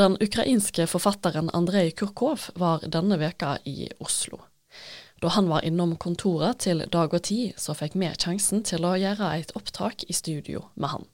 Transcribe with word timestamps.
Den 0.00 0.16
ukrainske 0.20 0.86
forfatteren 0.86 1.50
Andrej 1.52 1.90
Kurkov 1.90 2.46
var 2.56 2.80
denne 2.88 3.18
veka 3.20 3.58
i 3.68 3.90
Oslo. 4.00 4.38
Da 5.20 5.28
han 5.34 5.50
var 5.50 5.66
innom 5.68 5.92
kontoret 6.00 6.62
til 6.64 6.86
Dag 6.88 7.12
og 7.12 7.20
Tid, 7.28 7.58
så 7.60 7.74
fikk 7.76 7.98
vi 8.00 8.08
sjansen 8.14 8.62
til 8.64 8.86
å 8.88 8.94
gjøre 8.96 9.28
et 9.36 9.52
opptak 9.58 10.06
i 10.08 10.16
studio 10.16 10.62
med 10.80 10.94
han. 10.94 11.04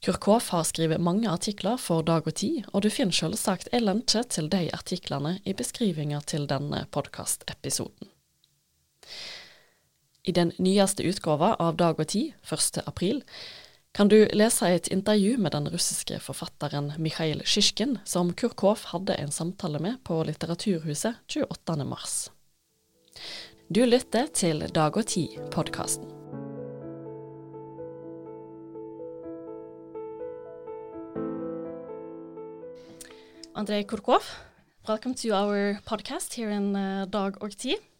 Kurkov 0.00 0.48
har 0.54 0.64
skrevet 0.64 1.02
mange 1.02 1.28
artikler 1.28 1.76
for 1.76 2.00
Dag 2.08 2.24
og 2.24 2.38
Tid, 2.40 2.62
og 2.72 2.86
du 2.86 2.88
finner 2.88 3.18
selvsagt 3.18 3.68
en 3.72 3.84
lenke 3.84 4.22
til 4.32 4.48
de 4.48 4.62
artiklene 4.72 5.34
i 5.44 5.52
beskrivinga 5.52 6.22
til 6.24 6.48
denne 6.48 6.86
podkastepisoden. 6.88 8.08
I 10.24 10.32
den 10.32 10.54
nyeste 10.56 11.04
utgåva 11.04 11.52
av 11.60 11.76
Dag 11.76 12.00
og 12.00 12.08
Tid, 12.16 12.32
1. 12.48 12.80
april, 12.88 13.20
kan 13.94 14.08
du 14.08 14.26
lese 14.34 14.66
et 14.74 14.88
intervju 14.90 15.36
med 15.38 15.52
den 15.54 15.68
russiske 15.70 16.18
forfatteren 16.18 16.92
Mikhail 16.98 17.44
Sjisjkin, 17.46 17.98
som 18.04 18.32
Kurkov 18.34 18.88
hadde 18.90 19.14
en 19.14 19.30
samtale 19.30 19.78
med 19.78 20.00
på 20.02 20.18
Litteraturhuset 20.26 21.22
28. 21.30 21.84
mars. 21.86 22.16
Du 23.70 23.84
lytter 23.86 24.26
til 24.34 24.66
Dag 24.74 24.98
og 24.98 25.06
Tid-podkasten. 25.06 26.10
Andrej 33.54 33.86
Kurkov, 33.86 34.26
welcome 34.88 35.14
to 35.14 35.30
our 35.30 35.78
podcast 35.86 36.34
here 36.34 36.50
in 36.50 36.74
uh, 36.74 37.06
Dag 37.06 37.38
og 37.42 37.56
Tid. 37.56 37.93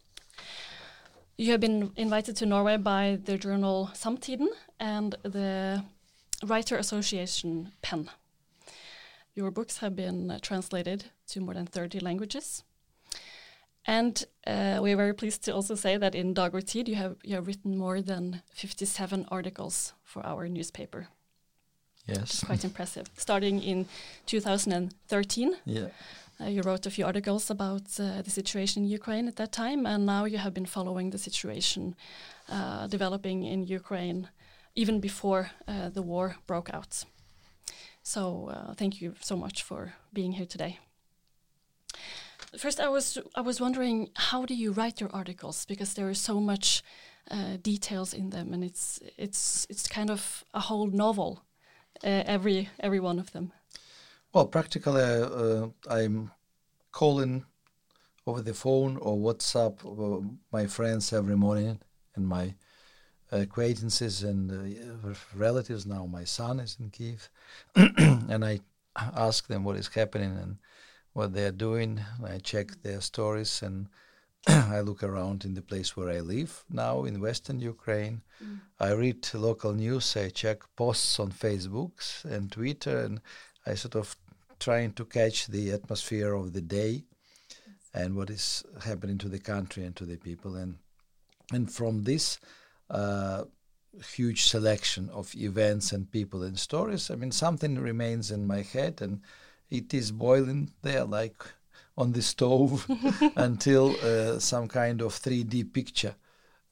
You 1.37 1.51
have 1.51 1.61
been 1.61 1.91
invited 1.97 2.37
to 2.37 2.47
Norway 2.47 2.77
by 2.77 3.19
the 3.25 3.37
journal 3.37 3.91
Samtiden 3.93 4.47
and 4.79 5.17
the 5.25 5.83
Writer 6.45 6.77
Association 6.77 7.73
PEN. 7.83 8.09
Your 9.35 9.51
books 9.51 9.79
have 9.79 9.97
been 9.97 10.31
uh, 10.31 10.39
translated 10.41 11.07
to 11.29 11.41
more 11.41 11.55
than 11.55 11.67
30 11.67 11.99
languages. 11.99 12.63
And 13.85 14.25
uh, 14.47 14.79
we're 14.81 14.97
very 14.97 15.13
pleased 15.13 15.43
to 15.45 15.53
also 15.53 15.75
say 15.75 15.97
that 15.97 16.15
in 16.15 16.35
Dag 16.35 16.55
og 16.55 16.67
Tid 16.67 16.89
you 16.89 16.95
have, 16.95 17.17
you 17.25 17.35
have 17.35 17.49
written 17.49 17.77
more 17.77 18.01
than 18.01 18.43
57 18.53 19.27
articles 19.29 19.93
for 20.05 20.25
our 20.25 20.49
newspaper. 20.49 21.09
Yes. 22.07 22.45
Quite 22.45 22.65
impressive. 22.65 23.11
Starting 23.17 23.61
in 23.61 23.87
2013. 24.27 25.57
Yeah. 25.65 25.89
Uh, 26.41 26.47
you 26.47 26.63
wrote 26.63 26.85
a 26.85 26.91
few 26.91 27.07
articles 27.07 27.49
about 27.49 27.83
uh, 28.01 28.21
the 28.23 28.31
situation 28.31 28.83
in 28.83 28.89
Ukraine 28.89 29.29
at 29.29 29.37
that 29.37 29.53
time, 29.53 29.87
and 29.87 30.05
now 30.05 30.25
you 30.25 30.39
have 30.39 30.53
been 30.53 30.67
following 30.67 31.11
the 31.11 31.19
situation 31.19 31.95
uh, 32.49 32.89
developing 32.89 33.45
in 33.45 33.65
Ukraine 33.65 34.29
even 34.75 34.99
before 34.99 35.51
uh, 35.69 35.89
the 35.91 36.03
war 36.03 36.37
broke 36.47 36.71
out. 36.75 37.05
So, 38.03 38.51
uh, 38.51 38.75
thank 38.75 39.01
you 39.01 39.15
so 39.21 39.37
much 39.37 39.63
for 39.63 39.95
being 40.13 40.33
here 40.33 40.47
today. 40.47 40.81
First, 42.59 42.81
I 42.81 42.89
was 42.89 43.19
I 43.35 43.41
was 43.41 43.61
wondering 43.61 44.11
how 44.15 44.45
do 44.45 44.55
you 44.55 44.73
write 44.73 45.01
your 45.01 45.11
articles 45.13 45.65
because 45.67 45.95
there 45.95 46.11
is 46.11 46.21
so 46.21 46.41
much 46.41 46.83
uh, 47.31 47.57
details 47.63 48.13
in 48.13 48.31
them, 48.31 48.53
and 48.53 48.65
it's 48.65 49.01
it's 49.17 49.67
it's 49.71 49.87
kind 49.89 50.11
of 50.11 50.45
a 50.53 50.61
whole 50.61 50.87
novel, 50.87 51.45
every 52.03 52.69
every 52.81 53.01
one 53.01 53.19
of 53.21 53.31
them. 53.31 53.53
Well, 54.35 54.47
practically, 54.47 55.01
uh, 55.01 55.69
I'm 55.89 56.33
calling 56.91 57.45
over 58.27 58.43
the 58.43 58.53
phone 58.53 58.97
or 58.97 59.17
WhatsApp 59.17 59.79
my 60.51 60.67
friends 60.67 61.13
every 61.13 61.37
morning 61.37 61.79
and 62.17 62.27
my 62.27 62.57
acquaintances 63.31 64.25
and 64.25 64.51
uh, 64.51 65.15
relatives. 65.37 65.87
Now 65.87 66.07
my 66.07 66.25
son 66.25 66.59
is 66.59 66.77
in 66.81 66.91
Kiev, 66.91 67.31
and 67.77 68.45
I 68.45 68.59
ask 68.97 69.47
them 69.47 69.63
what 69.63 69.77
is 69.77 69.87
happening 69.87 70.37
and 70.37 70.57
what 71.13 71.33
they 71.33 71.45
are 71.45 71.53
doing. 71.53 72.01
I 72.27 72.39
check 72.39 72.83
their 72.83 73.03
stories 73.03 73.63
and 73.63 73.87
I 74.49 74.81
look 74.81 75.05
around 75.05 75.45
in 75.45 75.55
the 75.55 75.63
place 75.63 75.97
where 75.97 76.11
I 76.11 76.19
live 76.19 76.65
now 76.69 77.05
in 77.05 77.21
Western 77.21 77.61
Ukraine. 77.61 78.23
Mm. 78.43 78.59
I 78.81 78.91
read 78.95 79.29
local 79.33 79.75
news. 79.75 80.17
I 80.17 80.31
check 80.31 80.63
posts 80.75 81.21
on 81.21 81.31
Facebook 81.31 82.25
and 82.25 82.51
Twitter, 82.51 82.99
and 82.99 83.21
I 83.65 83.75
sort 83.75 83.95
of 83.95 84.17
trying 84.59 84.93
to 84.93 85.05
catch 85.05 85.47
the 85.47 85.73
atmosphere 85.73 86.35
of 86.35 86.53
the 86.53 86.61
day 86.61 87.05
and 87.93 88.17
what 88.17 88.31
is 88.31 88.65
happening 88.83 89.19
to 89.19 89.29
the 89.29 89.39
country 89.39 89.85
and 89.85 89.95
to 89.97 90.05
the 90.05 90.17
people. 90.17 90.57
And 90.57 90.79
and 91.53 91.71
from 91.71 92.05
this 92.05 92.39
uh, 92.91 93.45
huge 94.17 94.45
selection 94.45 95.09
of 95.11 95.35
events 95.37 95.93
and 95.93 96.11
people 96.11 96.43
and 96.43 96.59
stories 96.59 97.11
i 97.11 97.15
mean 97.15 97.31
something 97.31 97.79
remains 97.79 98.31
in 98.31 98.47
my 98.47 98.61
head 98.61 99.01
and 99.01 99.21
it 99.71 99.95
is 99.95 100.11
boiling 100.11 100.73
there 100.83 101.05
like 101.05 101.45
on 101.97 102.13
the 102.13 102.23
stove 102.23 102.87
until 103.37 103.95
uh, 104.03 104.39
some 104.39 104.67
kind 104.67 105.01
of 105.01 105.13
3d 105.13 105.73
picture 105.73 106.15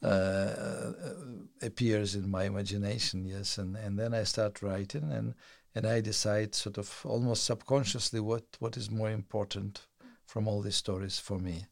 uh, 0.02 0.92
appears 1.62 2.16
in 2.16 2.28
my 2.28 2.42
imagination 2.44 3.24
yes. 3.24 3.56
And, 3.56 3.76
and 3.76 3.96
then 3.96 4.14
i 4.14 4.24
start 4.24 4.60
writing 4.62 5.12
and 5.12 5.34
and 5.74 5.86
I 5.86 6.00
decide 6.00 6.54
sort 6.54 6.78
of 6.78 7.00
almost 7.04 7.44
subconsciously 7.44 8.20
what 8.20 8.44
what 8.58 8.76
is 8.76 8.90
more 8.90 9.10
important 9.10 9.86
from 10.26 10.48
all 10.48 10.62
these 10.62 10.76
stories 10.76 11.18
for 11.18 11.38
me. 11.38 11.66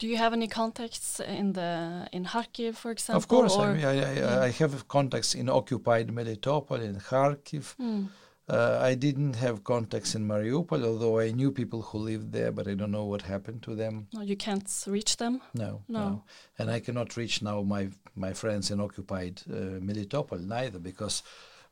Do 0.00 0.08
you 0.08 0.16
have 0.16 0.32
any 0.32 0.48
contacts 0.48 1.20
in 1.20 1.52
the 1.52 2.08
in 2.12 2.24
Kharkiv, 2.24 2.76
for 2.76 2.90
example? 2.90 3.18
Of 3.18 3.28
course, 3.28 3.56
I, 3.56 3.72
mean, 3.74 3.84
I, 3.84 3.90
I, 3.90 4.12
yeah. 4.14 4.40
I, 4.40 4.50
have 4.50 4.88
contacts 4.88 5.34
in 5.34 5.48
occupied 5.50 6.08
Melitopol, 6.08 6.80
in 6.82 6.96
Kharkiv. 6.96 7.76
Mm. 7.76 8.08
Uh, 8.48 8.78
I 8.80 8.94
didn't 8.94 9.36
have 9.36 9.62
contacts 9.62 10.16
in 10.16 10.26
Mariupol, 10.26 10.84
although 10.84 11.20
I 11.20 11.30
knew 11.30 11.52
people 11.52 11.82
who 11.82 11.98
lived 11.98 12.32
there, 12.32 12.50
but 12.50 12.66
I 12.66 12.74
don't 12.74 12.90
know 12.90 13.04
what 13.04 13.22
happened 13.22 13.62
to 13.62 13.76
them. 13.76 14.08
No, 14.12 14.22
you 14.22 14.36
can't 14.36 14.68
reach 14.86 15.18
them. 15.18 15.40
No, 15.54 15.82
no, 15.86 15.98
no. 15.98 16.24
and 16.58 16.70
I 16.70 16.80
cannot 16.80 17.16
reach 17.16 17.42
now 17.42 17.62
my 17.62 17.90
my 18.16 18.32
friends 18.32 18.70
in 18.70 18.80
occupied 18.80 19.42
uh, 19.48 19.78
Melitopol 19.86 20.40
neither 20.40 20.78
because 20.78 21.22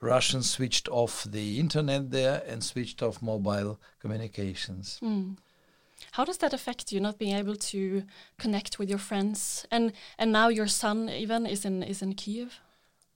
Russians 0.00 0.50
switched 0.50 0.88
off 0.88 1.24
the 1.24 1.58
internet 1.58 2.10
there 2.10 2.42
and 2.46 2.62
switched 2.62 3.02
off 3.02 3.20
mobile 3.20 3.80
communications. 4.00 4.98
Mm. 5.02 5.36
How 6.12 6.24
does 6.24 6.38
that 6.38 6.52
affect 6.52 6.92
you 6.92 7.00
not 7.00 7.18
being 7.18 7.36
able 7.36 7.56
to 7.56 8.04
connect 8.38 8.78
with 8.78 8.88
your 8.88 8.98
friends 8.98 9.66
and 9.70 9.92
and 10.16 10.32
now 10.32 10.48
your 10.48 10.68
son 10.68 11.08
even 11.08 11.46
is 11.46 11.64
in 11.64 11.82
is 11.82 12.02
in 12.02 12.14
Kiev? 12.14 12.60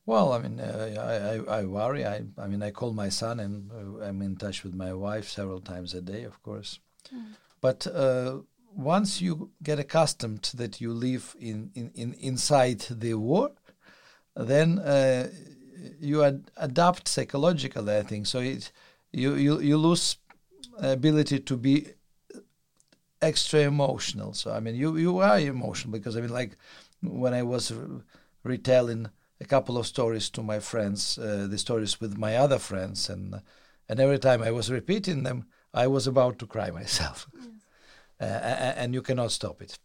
Well, 0.05 0.33
I 0.33 0.39
mean, 0.41 0.59
uh, 0.59 0.97
I, 0.99 1.57
I, 1.57 1.61
I 1.61 1.65
worry. 1.65 2.05
I 2.05 2.25
I 2.37 2.49
mean, 2.49 2.63
I 2.63 2.73
call 2.73 2.93
my 2.93 3.09
son 3.09 3.39
and 3.39 3.71
uh, 3.71 4.05
I'm 4.05 4.21
in 4.23 4.37
touch 4.37 4.65
with 4.65 4.75
my 4.75 4.93
wife 4.93 5.29
several 5.29 5.61
times 5.61 5.95
a 5.95 6.01
day, 6.01 6.25
of 6.25 6.43
course. 6.43 6.81
Mm. 7.15 7.37
But 7.61 7.87
uh, 7.87 8.39
once 8.75 9.21
you 9.21 9.51
get 9.63 9.79
accustomed 9.79 10.51
that 10.55 10.81
you 10.81 10.93
live 10.93 11.37
in, 11.39 11.71
in, 11.75 11.93
in 11.95 12.15
inside 12.15 12.81
the 12.91 13.15
war, 13.15 13.53
then 14.35 14.79
uh, 14.81 15.29
you 16.01 16.25
ad- 16.25 16.51
adapt 16.57 17.09
psychologically. 17.09 17.97
I 17.97 18.03
think 18.03 18.27
so. 18.27 18.41
It 18.41 18.73
you 19.13 19.35
you 19.35 19.61
you 19.61 19.77
lose 19.77 20.17
ability 20.79 21.41
to 21.41 21.57
be 21.57 21.89
extra 23.21 23.61
emotional. 23.61 24.33
So 24.35 24.53
I 24.53 24.61
mean, 24.61 24.75
you 24.75 24.97
you 24.97 25.19
are 25.19 25.39
emotional 25.39 25.93
because 25.93 26.17
I 26.17 26.21
mean, 26.21 26.33
like 26.33 26.57
when 27.03 27.35
I 27.35 27.43
was 27.43 27.73
retelling 28.43 29.09
a 29.41 29.45
couple 29.45 29.79
of 29.79 29.87
stories 29.87 30.31
to 30.31 30.43
my 30.43 30.61
friends, 30.61 31.19
uh, 31.19 31.47
the 31.49 31.59
stories 31.59 32.01
with 32.01 32.17
my 32.19 32.37
other 32.37 32.59
friends, 32.59 33.09
and 33.09 33.41
and 33.89 34.01
every 34.01 34.19
time 34.19 34.43
I 34.43 34.51
was 34.51 34.71
repeating 34.71 35.23
them, 35.23 35.47
I 35.75 35.87
was 35.87 36.07
about 36.07 36.39
to 36.41 36.47
cry 36.47 36.71
myself. 36.81 37.29
Yes. 37.35 37.47
Uh, 38.21 38.75
and 38.77 38.95
you 38.95 39.03
cannot 39.03 39.33
stop 39.33 39.61
it 39.63 39.79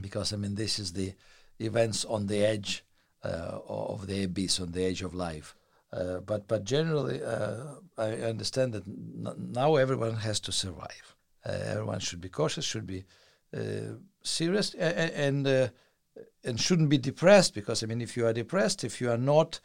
because 0.00 0.32
I 0.32 0.36
mean, 0.36 0.54
this 0.54 0.78
is 0.78 0.92
the 0.92 1.14
events 1.58 2.04
on 2.04 2.26
the 2.26 2.44
edge 2.44 2.83
of 3.24 4.06
the 4.06 4.24
abyss 4.24 4.60
on 4.60 4.72
the 4.72 4.84
edge 4.84 5.02
of 5.02 5.14
life. 5.14 5.54
Uh, 5.92 6.18
but 6.20 6.48
but 6.48 6.64
generally, 6.64 7.22
uh, 7.22 7.74
I 7.96 8.12
understand 8.14 8.72
that 8.72 8.84
now 8.86 9.76
everyone 9.76 10.16
has 10.16 10.40
to 10.40 10.52
survive. 10.52 11.16
everyone 11.44 12.00
should 12.00 12.20
be 12.20 12.28
cautious, 12.28 12.64
should 12.64 12.86
be 12.86 13.04
serious, 14.22 14.74
and 14.74 15.46
and, 15.46 15.70
and 16.44 16.60
shouldn't 16.60 16.88
be 16.88 16.98
depressed 16.98 17.54
because 17.54 17.82
I 17.82 17.86
mean, 17.86 18.00
if 18.00 18.16
you 18.16 18.26
are 18.26 18.32
depressed, 18.32 18.84
if 18.84 19.00
you 19.00 19.10
are 19.10 19.18
not 19.18 19.60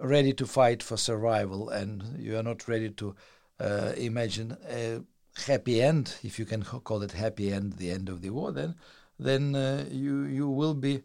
ready 0.00 0.32
to 0.34 0.46
fight 0.46 0.82
for 0.82 0.96
survival 0.96 1.68
and 1.68 2.18
you 2.18 2.36
are 2.38 2.42
not 2.42 2.68
ready 2.68 2.90
to 2.90 3.14
uh, 3.60 3.92
imagine 3.96 4.56
a 4.68 5.00
happy 5.46 5.82
end, 5.82 6.14
if 6.22 6.38
you 6.38 6.44
can 6.44 6.62
call 6.62 7.02
it 7.02 7.12
happy 7.12 7.52
end, 7.52 7.74
the 7.74 7.90
end 7.90 8.08
of 8.08 8.20
the 8.22 8.30
war, 8.30 8.52
then 8.52 8.74
then 9.18 9.54
uh, 9.54 9.84
you 9.90 10.24
you 10.24 10.48
will 10.48 10.74
be 10.74 11.02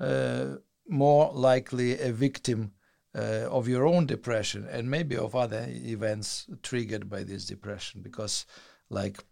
uh, 0.00 0.56
more 0.88 1.32
likely 1.32 1.98
a 1.98 2.12
victim 2.12 2.72
uh, 3.14 3.48
of 3.50 3.68
your 3.68 3.86
own 3.86 4.06
depression 4.06 4.66
and 4.70 4.90
maybe 4.90 5.16
of 5.16 5.34
other 5.34 5.66
events 5.68 6.46
triggered 6.62 7.08
by 7.08 7.22
this 7.22 7.46
depression 7.46 8.00
because 8.02 8.46
like 8.90 9.22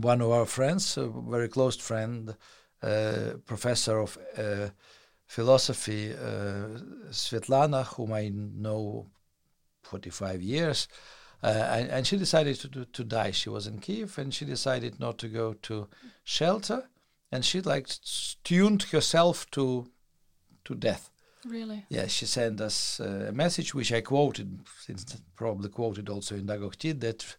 one 0.00 0.20
of 0.20 0.30
our 0.30 0.46
friends 0.46 0.96
a 0.96 1.08
very 1.08 1.48
close 1.48 1.76
friend 1.76 2.36
uh, 2.82 3.30
professor 3.46 3.98
of 3.98 4.18
uh, 4.36 4.68
philosophy 5.26 6.12
uh, 6.12 6.78
Svetlana 7.10 7.86
whom 7.86 8.12
I 8.12 8.30
know 8.32 9.06
45 9.82 10.42
years 10.42 10.88
Uh, 11.42 11.46
and, 11.46 11.88
and, 11.90 12.06
she 12.06 12.18
decided 12.18 12.60
to, 12.60 12.68
to, 12.68 12.84
to 12.84 13.02
die. 13.02 13.30
She 13.30 13.48
was 13.48 13.66
in 13.66 13.78
Kiev, 13.78 14.18
and 14.18 14.32
she 14.34 14.44
decided 14.44 15.00
not 15.00 15.16
to 15.18 15.28
go 15.28 15.54
to 15.54 15.88
shelter, 16.22 16.90
and 17.32 17.44
she 17.44 17.62
like 17.62 17.88
tuned 18.44 18.82
herself 18.92 19.50
to 19.52 19.90
to 20.64 20.74
death. 20.74 21.10
Really? 21.46 21.86
Yeah, 21.88 22.06
she 22.06 22.26
sent 22.26 22.60
us 22.60 23.00
uh, 23.00 23.26
a 23.28 23.32
message 23.32 23.74
which 23.74 23.92
I 23.92 24.02
quoted, 24.02 24.60
since 24.80 25.16
probably 25.36 25.70
quoted 25.70 26.08
also 26.08 26.34
in 26.34 26.46
Dag 26.46 26.62
og 26.62 26.76
Tid, 26.76 27.00
that 27.00 27.36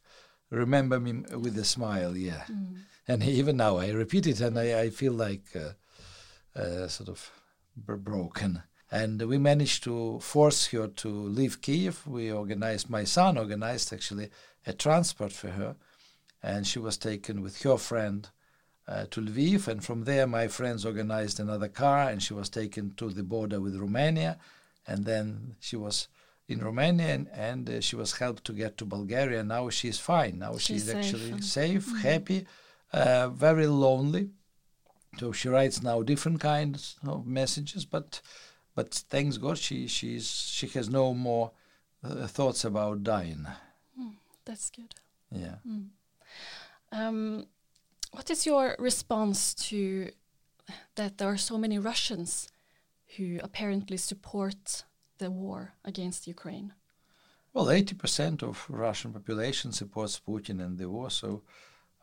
remember 0.49 0.99
me 0.99 1.23
with 1.37 1.57
a 1.57 1.63
smile. 1.63 2.17
Yeah, 2.17 2.43
mm. 2.49 2.77
and 3.07 3.23
even 3.23 3.57
now 3.57 3.77
I 3.77 3.89
repeat 3.91 4.25
it, 4.25 4.41
and 4.41 4.57
I, 4.57 4.81
I 4.81 4.89
feel 4.89 5.13
like 5.13 5.45
uh, 5.55 6.59
uh, 6.59 6.87
sort 6.87 7.09
of 7.09 7.31
broken 7.75 8.63
and 8.91 9.21
we 9.21 9.37
managed 9.37 9.83
to 9.85 10.19
force 10.19 10.67
her 10.67 10.87
to 10.87 11.07
leave 11.07 11.61
Kiev. 11.61 12.05
We 12.05 12.31
organized, 12.31 12.89
my 12.89 13.05
son 13.05 13.37
organized 13.37 13.93
actually 13.93 14.29
a 14.67 14.73
transport 14.73 15.31
for 15.31 15.51
her, 15.51 15.77
and 16.43 16.67
she 16.67 16.77
was 16.77 16.97
taken 16.97 17.41
with 17.41 17.61
her 17.63 17.77
friend 17.77 18.29
uh, 18.91 19.05
to 19.11 19.21
Lviv. 19.21 19.67
And 19.67 19.83
from 19.83 20.03
there, 20.03 20.27
my 20.27 20.47
friends 20.47 20.85
organized 20.85 21.39
another 21.39 21.69
car, 21.69 22.09
and 22.09 22.21
she 22.21 22.33
was 22.33 22.49
taken 22.49 22.93
to 22.95 23.09
the 23.09 23.23
border 23.23 23.59
with 23.59 23.75
Romania. 23.75 24.37
And 24.87 25.05
then 25.05 25.55
she 25.59 25.77
was 25.77 26.07
in 26.47 26.59
Romania, 26.59 27.13
and, 27.15 27.27
and 27.29 27.69
uh, 27.69 27.81
she 27.81 27.95
was 27.95 28.11
helped 28.17 28.43
to 28.45 28.53
get 28.53 28.77
to 28.77 28.85
Bulgaria. 28.85 29.43
Now 29.43 29.69
she's 29.69 29.99
fine. 29.99 30.39
Now 30.39 30.53
she's, 30.57 30.85
she's 30.85 30.89
actually 30.89 31.41
safe, 31.41 31.85
mm-hmm. 31.85 31.97
happy, 31.97 32.45
uh, 32.91 33.29
very 33.29 33.67
lonely. 33.67 34.29
So 35.19 35.31
she 35.31 35.49
writes 35.49 35.81
now 35.81 36.01
different 36.03 36.39
kinds 36.39 36.95
of 37.05 37.27
messages, 37.27 37.85
but 37.85 38.21
but 38.75 38.93
thanks 39.09 39.37
God, 39.37 39.57
she 39.57 39.87
she's 39.87 40.27
she 40.29 40.67
has 40.69 40.89
no 40.89 41.13
more 41.13 41.51
uh, 42.03 42.27
thoughts 42.27 42.63
about 42.63 43.03
dying. 43.03 43.45
Mm, 43.99 44.13
that's 44.45 44.69
good. 44.69 44.95
Yeah. 45.29 45.55
Mm. 45.67 45.87
Um, 46.93 47.45
what 48.11 48.29
is 48.29 48.45
your 48.45 48.75
response 48.79 49.53
to 49.53 50.11
that 50.95 51.17
there 51.17 51.29
are 51.29 51.37
so 51.37 51.57
many 51.57 51.79
Russians 51.79 52.47
who 53.17 53.39
apparently 53.43 53.97
support 53.97 54.83
the 55.17 55.31
war 55.31 55.73
against 55.83 56.27
Ukraine? 56.27 56.73
Well, 57.53 57.65
80% 57.65 58.43
of 58.43 58.65
Russian 58.69 59.11
population 59.11 59.73
supports 59.73 60.21
Putin 60.25 60.63
and 60.63 60.77
the 60.77 60.89
war, 60.89 61.09
so 61.09 61.43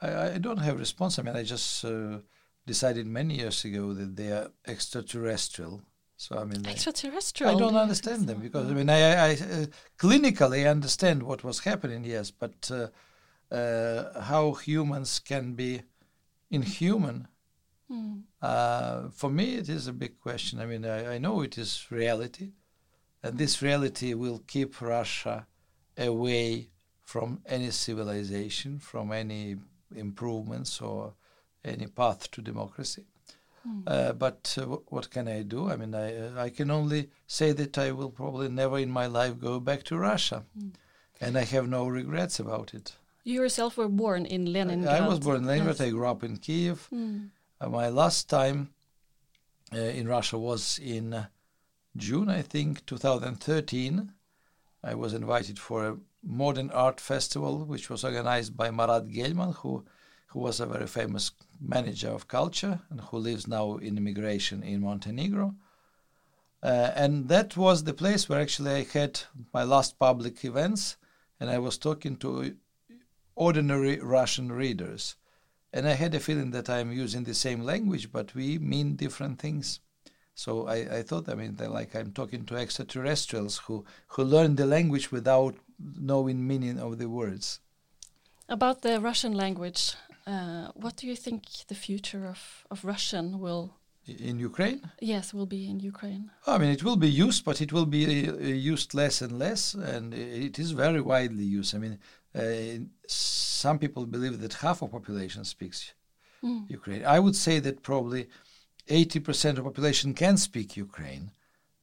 I, 0.03 0.35
I 0.35 0.39
don't 0.39 0.59
have 0.59 0.79
response. 0.79 1.19
I 1.19 1.23
mean, 1.23 1.37
I 1.37 1.43
just 1.43 1.85
uh, 1.85 2.19
decided 2.67 3.07
many 3.07 3.37
years 3.37 3.65
ago 3.65 3.95
that 3.95 4.17
they 4.17 4.31
are 4.33 4.51
extraterrestrial 4.67 5.83
so 6.19 6.37
I 6.37 6.45
mean, 6.45 6.67
extraterrestrial. 6.67 7.55
I 7.55 7.59
don't 7.59 7.77
understand 7.77 8.27
them 8.29 8.41
because 8.41 8.69
I 8.69 8.75
mean, 8.75 8.91
I, 8.91 9.01
I 9.01 9.33
uh, 9.35 9.67
clinically 9.97 10.69
understand 10.69 11.23
what 11.23 11.45
was 11.45 11.61
happening, 11.61 12.03
yes, 12.05 12.33
but 12.33 12.69
uh, 12.73 13.55
uh, 13.55 14.21
how 14.23 14.55
humans 14.55 15.21
can 15.21 15.53
be 15.53 15.83
inhuman. 16.51 17.29
Mm. 17.91 19.13
for 19.15 19.31
me, 19.31 19.55
it 19.55 19.69
is 19.69 19.87
a 19.87 19.93
big 19.93 20.21
question. 20.21 20.61
I 20.61 20.67
mean, 20.67 20.85
I, 20.85 21.15
I 21.15 21.19
know 21.19 21.41
it 21.41 21.57
is 21.57 21.87
reality, 21.91 22.53
and 23.23 23.39
this 23.39 23.63
reality 23.63 24.15
will 24.15 24.43
keep 24.47 24.81
Russia 24.81 25.47
away 25.97 26.69
from 27.03 27.41
any 27.47 27.71
civilization, 27.71 28.79
from 28.79 29.13
any 29.13 29.57
improvements 29.95 30.81
or 30.81 31.15
any 31.65 31.87
path 31.87 32.31
to 32.31 32.43
democracy. 32.43 33.07
Mm. 33.67 33.83
Uh, 33.87 34.13
but 34.13 34.55
uh, 34.57 34.63
w- 34.63 34.83
what 34.89 35.11
can 35.11 35.27
I 35.27 35.43
do? 35.43 35.71
I 35.71 35.77
mean, 35.77 35.95
I 35.95 36.17
uh, 36.17 36.31
I 36.37 36.51
can 36.51 36.71
only 36.71 37.11
say 37.27 37.53
that 37.53 37.77
I 37.77 37.93
will 37.93 38.11
probably 38.11 38.49
never 38.49 38.79
in 38.79 38.91
my 38.91 39.07
life 39.07 39.41
go 39.41 39.59
back 39.59 39.83
to 39.85 39.99
Russia, 39.99 40.45
mm. 40.57 40.73
and 41.21 41.37
I 41.37 41.45
have 41.45 41.69
no 41.69 41.87
regrets 41.89 42.39
about 42.39 42.75
it. 42.75 42.97
You 43.29 43.43
yourself 43.43 43.77
were 43.77 43.91
born 43.91 44.25
in 44.25 44.55
Leningrad. 44.55 45.03
I, 45.03 45.07
was 45.07 45.19
born 45.19 45.37
in 45.37 45.45
Leningrad. 45.45 45.79
Yes. 45.79 45.87
I 45.87 45.91
grew 45.91 46.07
up 46.07 46.25
in 46.25 46.39
Kiev. 46.39 46.89
Mm. 46.91 47.29
my 47.69 47.91
last 47.91 48.31
time 48.31 48.71
in 49.71 50.09
Russia 50.09 50.39
was 50.39 50.81
in 50.83 51.27
June, 51.95 52.31
I 52.31 52.41
think, 52.41 52.87
2013. 52.87 54.15
I 54.83 54.95
was 54.95 55.13
invited 55.13 55.59
for 55.59 55.87
a 55.87 55.99
modern 56.23 56.71
art 56.71 57.03
festival, 57.03 57.67
which 57.67 57.91
was 57.91 58.03
organized 58.03 58.57
by 58.57 58.71
Marat 58.71 59.09
Gelman, 59.09 59.57
who 59.57 59.85
who 60.29 60.39
was 60.41 60.59
a 60.59 60.65
very 60.65 60.87
famous 60.87 61.31
manager 61.61 62.09
of 62.09 62.29
culture 62.29 62.81
and 62.89 63.03
who 63.03 63.19
lives 63.19 63.47
now 63.47 63.77
in 63.77 63.99
immigration 63.99 64.63
in 64.63 64.81
Montenegro. 64.81 65.55
Uh, 66.63 66.93
and 66.95 67.29
that 67.29 67.59
was 67.59 67.85
the 67.85 67.93
place 67.93 68.27
where 68.27 68.41
actually 68.41 68.71
I 68.71 68.85
had 68.85 69.21
my 69.53 69.65
last 69.65 69.99
public 69.99 70.43
events, 70.47 70.97
and 71.39 71.51
I 71.51 71.59
was 71.59 71.77
talking 71.77 72.17
to 72.17 72.57
ordinary 73.39 73.99
Russian 74.01 74.51
readers. 74.53 75.17
And 75.73 75.87
I 75.87 75.93
had 75.93 76.15
a 76.15 76.21
feeling 76.21 76.51
that 76.53 76.69
I'm 76.69 76.93
using 76.93 77.25
the 77.25 77.35
same 77.35 77.61
language, 77.63 78.11
but 78.11 78.35
we 78.35 78.59
mean 78.59 78.97
different 78.97 79.39
things. 79.39 79.81
So 80.35 80.67
I, 80.67 80.99
I 80.99 81.03
thought, 81.03 81.29
I 81.29 81.35
mean, 81.35 81.57
like 81.59 81.95
I'm 81.95 82.13
talking 82.13 82.45
to 82.47 82.57
extraterrestrials 82.57 83.59
who, 83.59 83.85
who 84.09 84.25
learn 84.25 84.57
the 84.57 84.67
language 84.67 85.11
without 85.11 85.57
knowing 85.79 86.47
meaning 86.47 86.79
of 86.79 86.99
the 86.99 87.09
words. 87.09 87.61
About 88.49 88.83
the 88.83 89.01
Russian 89.01 89.33
language, 89.33 89.95
uh, 90.27 90.69
what 90.75 90.97
do 90.97 91.07
you 91.07 91.17
think 91.17 91.43
the 91.69 91.75
future 91.75 92.27
of, 92.27 92.67
of 92.71 92.85
Russian 92.85 93.41
will 93.41 93.75
in 94.09 94.39
Ukraine? 94.39 94.91
Yes, 95.01 95.35
will 95.35 95.47
be 95.47 95.69
in 95.69 95.81
Ukraine. 95.81 96.31
I 96.47 96.59
mean, 96.59 96.71
it 96.71 96.83
will 96.83 96.97
be 96.97 97.11
used, 97.11 97.45
but 97.45 97.61
it 97.61 97.73
will 97.73 97.87
be 97.87 98.29
uh, 98.29 98.33
used 98.73 98.95
less 98.95 99.21
and 99.21 99.39
less, 99.39 99.75
and 99.75 100.15
it 100.15 100.59
is 100.59 100.71
very 100.71 101.01
widely 101.01 101.45
used. 101.45 101.75
I 101.75 101.79
mean, 101.79 101.99
some 103.07 103.79
people 103.79 104.07
believe 104.07 104.41
that 104.41 104.55
half 104.55 104.83
of 104.83 104.93
population 104.93 105.45
speaks 105.45 105.95
mm. 106.43 106.69
Ukraine. 106.71 107.05
I 107.05 107.19
would 107.19 107.37
say 107.37 107.59
that 107.61 107.83
probably 107.83 108.29
80% 108.89 109.59
of 109.59 109.65
population 109.65 110.15
can 110.15 110.37
speak 110.37 110.77
Ukraine, 110.77 111.33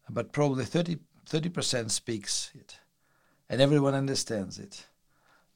but 0.09 0.31
probably 0.31 0.65
30 0.65 1.49
percent 1.49 1.91
speaks 1.91 2.51
it, 2.55 2.79
and 3.49 3.61
everyone 3.61 3.93
understands 3.93 4.59
it. 4.59 4.87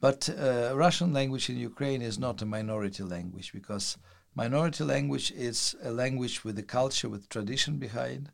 But 0.01 0.29
uh, 0.29 0.71
Russian 0.75 1.11
language 1.13 1.49
in 1.49 1.57
Ukraine 1.57 2.01
is 2.01 2.17
not 2.17 2.41
a 2.41 2.45
minority 2.45 3.03
language 3.03 3.51
because 3.51 3.97
minority 4.33 4.83
language 4.83 5.31
is 5.31 5.75
a 5.83 5.91
language 5.91 6.43
with 6.43 6.57
a 6.57 6.63
culture, 6.63 7.09
with 7.09 7.27
tradition 7.29 7.77
behind. 7.77 8.31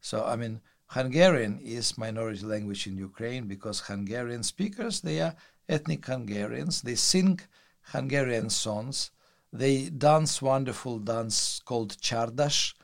So, 0.00 0.24
I 0.24 0.36
mean, 0.36 0.60
Hungarian 0.86 1.58
is 1.58 1.98
minority 1.98 2.46
language 2.46 2.86
in 2.86 2.96
Ukraine 2.96 3.46
because 3.46 3.80
Hungarian 3.80 4.42
speakers, 4.42 5.00
they 5.00 5.20
are 5.20 5.34
ethnic 5.68 6.06
Hungarians. 6.06 6.82
They 6.82 6.94
sing 6.94 7.40
Hungarian 7.82 8.50
songs. 8.50 9.10
They 9.52 9.88
dance 9.88 10.42
wonderful 10.42 10.98
dance 10.98 11.60
called 11.64 11.96
csárdás. 12.00 12.74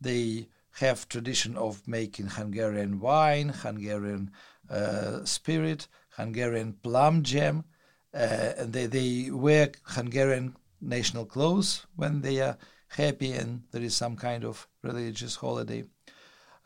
They 0.00 0.48
have 0.72 1.08
tradition 1.08 1.56
of 1.56 1.86
making 1.86 2.28
Hungarian 2.28 3.00
wine, 3.00 3.50
Hungarian 3.50 4.30
uh, 4.68 5.24
spirit, 5.24 5.88
Hungarian 6.10 6.74
plum 6.82 7.22
jam 7.22 7.64
uh, 8.12 8.52
and 8.58 8.72
they, 8.72 8.86
they 8.86 9.30
wear 9.30 9.70
Hungarian 9.84 10.56
national 10.80 11.26
clothes 11.26 11.86
when 11.96 12.22
they 12.22 12.40
are 12.40 12.56
happy 12.88 13.32
and 13.32 13.62
there 13.70 13.82
is 13.82 13.94
some 13.94 14.16
kind 14.16 14.44
of 14.44 14.66
religious 14.82 15.36
holiday. 15.36 15.84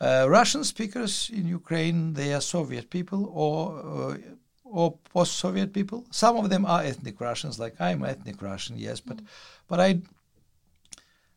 Uh, 0.00 0.26
Russian 0.28 0.64
speakers 0.64 1.30
in 1.32 1.46
Ukraine, 1.46 2.14
they 2.14 2.32
are 2.32 2.40
Soviet 2.40 2.90
people 2.90 3.30
or 3.32 4.12
uh, 4.12 4.16
or 4.74 4.98
post-Soviet 5.12 5.72
people. 5.72 6.04
Some 6.10 6.36
of 6.36 6.50
them 6.50 6.66
are 6.66 6.82
ethnic 6.82 7.20
Russians, 7.20 7.58
like 7.60 7.80
I'm 7.80 8.04
ethnic 8.04 8.42
Russian, 8.42 8.76
yes, 8.76 9.00
but 9.00 9.20
but 9.68 9.78
I 9.78 10.00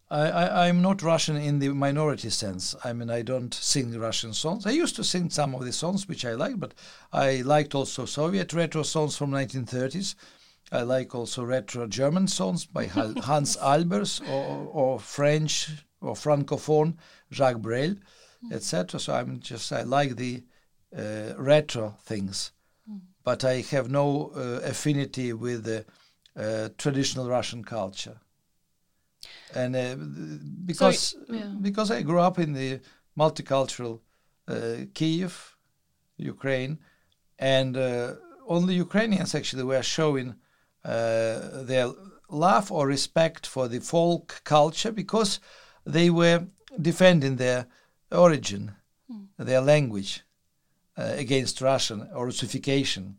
I, 0.10 0.68
am 0.68 0.82
not 0.82 1.02
Russian 1.02 1.36
in 1.36 1.60
the 1.60 1.70
minority 1.70 2.30
sense. 2.30 2.74
I 2.84 2.94
mean, 2.94 3.10
I 3.10 3.22
don't 3.24 3.54
sing 3.54 3.92
Russian 4.00 4.34
songs. 4.34 4.66
I 4.66 4.72
used 4.72 4.96
to 4.96 5.04
sing 5.04 5.30
some 5.30 5.54
of 5.54 5.66
the 5.66 5.74
songs 5.74 6.08
which 6.08 6.24
I 6.24 6.34
like, 6.34 6.58
but 6.60 6.74
I 7.12 7.42
liked 7.42 7.76
also 7.76 8.06
Soviet 8.06 8.54
retro 8.54 8.84
songs 8.84 9.18
from 9.18 9.32
1930s. 9.32 10.16
I 10.72 10.84
like 10.84 11.14
also 11.14 11.44
retro 11.44 11.88
German 11.88 12.28
songs 12.28 12.66
by 12.66 12.86
Hans 12.86 13.58
Albers 13.58 14.22
or, 14.30 14.70
or 14.72 15.00
French 15.00 15.70
or 16.00 16.14
Francophone 16.14 16.96
Jacques 17.32 17.62
Brel, 17.62 17.98
etc. 18.50 19.02
So 19.02 19.14
I'm 19.14 19.42
just 19.42 19.74
I 19.74 19.84
like 19.84 20.16
the 20.16 20.44
uh, 20.98 21.34
retro 21.38 21.98
things. 22.04 22.52
But 23.28 23.44
I 23.44 23.56
have 23.76 23.90
no 23.90 24.32
uh, 24.36 24.70
affinity 24.72 25.34
with 25.34 25.66
the 25.66 25.80
uh, 26.44 26.70
traditional 26.78 27.28
Russian 27.28 27.62
culture 27.64 28.18
and 29.54 29.76
uh, 29.76 29.96
because 30.66 31.16
yeah. 31.30 31.54
because 31.62 31.92
I 31.92 32.04
grew 32.04 32.20
up 32.20 32.40
in 32.40 32.54
the 32.54 32.80
multicultural 33.18 34.00
uh, 34.48 34.86
Kiev, 34.94 35.58
Ukraine, 36.18 36.80
and 37.38 37.76
uh, 37.76 38.14
only 38.48 38.76
Ukrainians 38.76 39.36
actually 39.36 39.64
were 39.64 39.84
showing 39.84 40.36
uh, 40.86 41.64
their 41.72 41.88
love 42.30 42.72
or 42.72 42.88
respect 42.88 43.46
for 43.46 43.68
the 43.68 43.80
folk 43.80 44.42
culture 44.44 44.94
because 44.94 45.42
they 45.86 46.10
were 46.10 46.40
defending 46.82 47.36
their 47.38 47.68
origin, 48.10 48.64
mm. 49.12 49.28
their 49.38 49.62
language 49.62 50.24
uh, 50.98 51.14
against 51.16 51.62
Russian 51.62 52.10
or 52.14 52.26
Russification. 52.26 53.18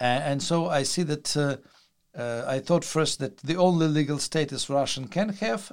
and, 0.00 0.24
and 0.24 0.42
so 0.42 0.68
I 0.68 0.82
see 0.82 1.02
that. 1.04 1.36
Uh, 1.36 1.56
uh, 2.16 2.44
I 2.46 2.60
thought 2.60 2.84
first 2.84 3.18
that 3.18 3.38
the 3.38 3.56
only 3.56 3.88
legal 3.88 4.18
status 4.18 4.70
Russian 4.70 5.08
can 5.08 5.30
have 5.30 5.72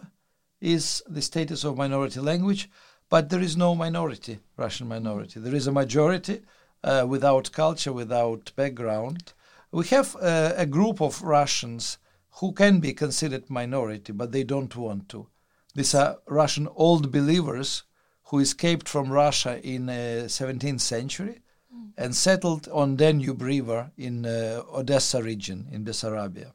is 0.59 1.03
the 1.07 1.21
status 1.21 1.63
of 1.63 1.77
minority 1.77 2.19
language, 2.19 2.69
but 3.09 3.29
there 3.29 3.41
is 3.41 3.55
no 3.55 3.75
minority, 3.75 4.39
Russian 4.57 4.87
minority. 4.87 5.39
There 5.39 5.53
is 5.53 5.67
a 5.67 5.71
majority 5.71 6.41
uh, 6.83 7.05
without 7.07 7.51
culture, 7.51 7.93
without 7.93 8.51
background. 8.55 9.33
We 9.71 9.85
have 9.87 10.15
uh, 10.15 10.53
a 10.55 10.65
group 10.65 11.01
of 11.01 11.21
Russians 11.21 11.97
who 12.39 12.53
can 12.53 12.79
be 12.79 12.93
considered 12.93 13.49
minority, 13.49 14.11
but 14.13 14.31
they 14.31 14.43
don't 14.43 14.75
want 14.75 15.09
to. 15.09 15.27
These 15.75 15.95
are 15.95 16.17
Russian 16.27 16.67
old 16.75 17.11
believers 17.11 17.83
who 18.31 18.39
escaped 18.39 18.87
from 18.87 19.11
Russia 19.11 19.59
in 19.61 19.87
the 19.87 20.23
uh, 20.23 20.27
17th 20.27 20.79
century 20.79 21.41
mm. 21.73 21.91
and 21.97 22.15
settled 22.15 22.65
on 22.69 22.95
Danube 22.95 23.41
River 23.41 23.91
in 23.97 24.25
uh, 24.25 24.61
Odessa 24.73 25.21
region 25.21 25.67
in 25.69 25.83
Bessarabia. 25.83 26.53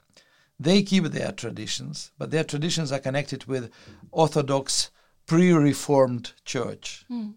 They 0.58 0.82
keep 0.82 1.04
their 1.04 1.32
traditions, 1.32 2.12
but 2.16 2.30
their 2.30 2.44
traditions 2.44 2.90
are 2.92 2.98
connected 2.98 3.44
with 3.44 3.70
Orthodox 4.10 4.90
pre-reformed 5.26 6.32
church. 6.46 7.04
Mm. 7.10 7.34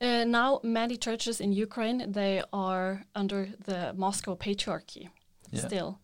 Uh, 0.00 0.24
now, 0.24 0.60
many 0.62 0.96
churches 0.96 1.40
in 1.40 1.52
Ukraine 1.52 2.12
they 2.12 2.44
are 2.52 3.04
under 3.16 3.48
the 3.64 3.92
Moscow 3.96 4.36
Patriarchy. 4.36 5.08
Yeah. 5.50 5.66
Still, 5.66 5.98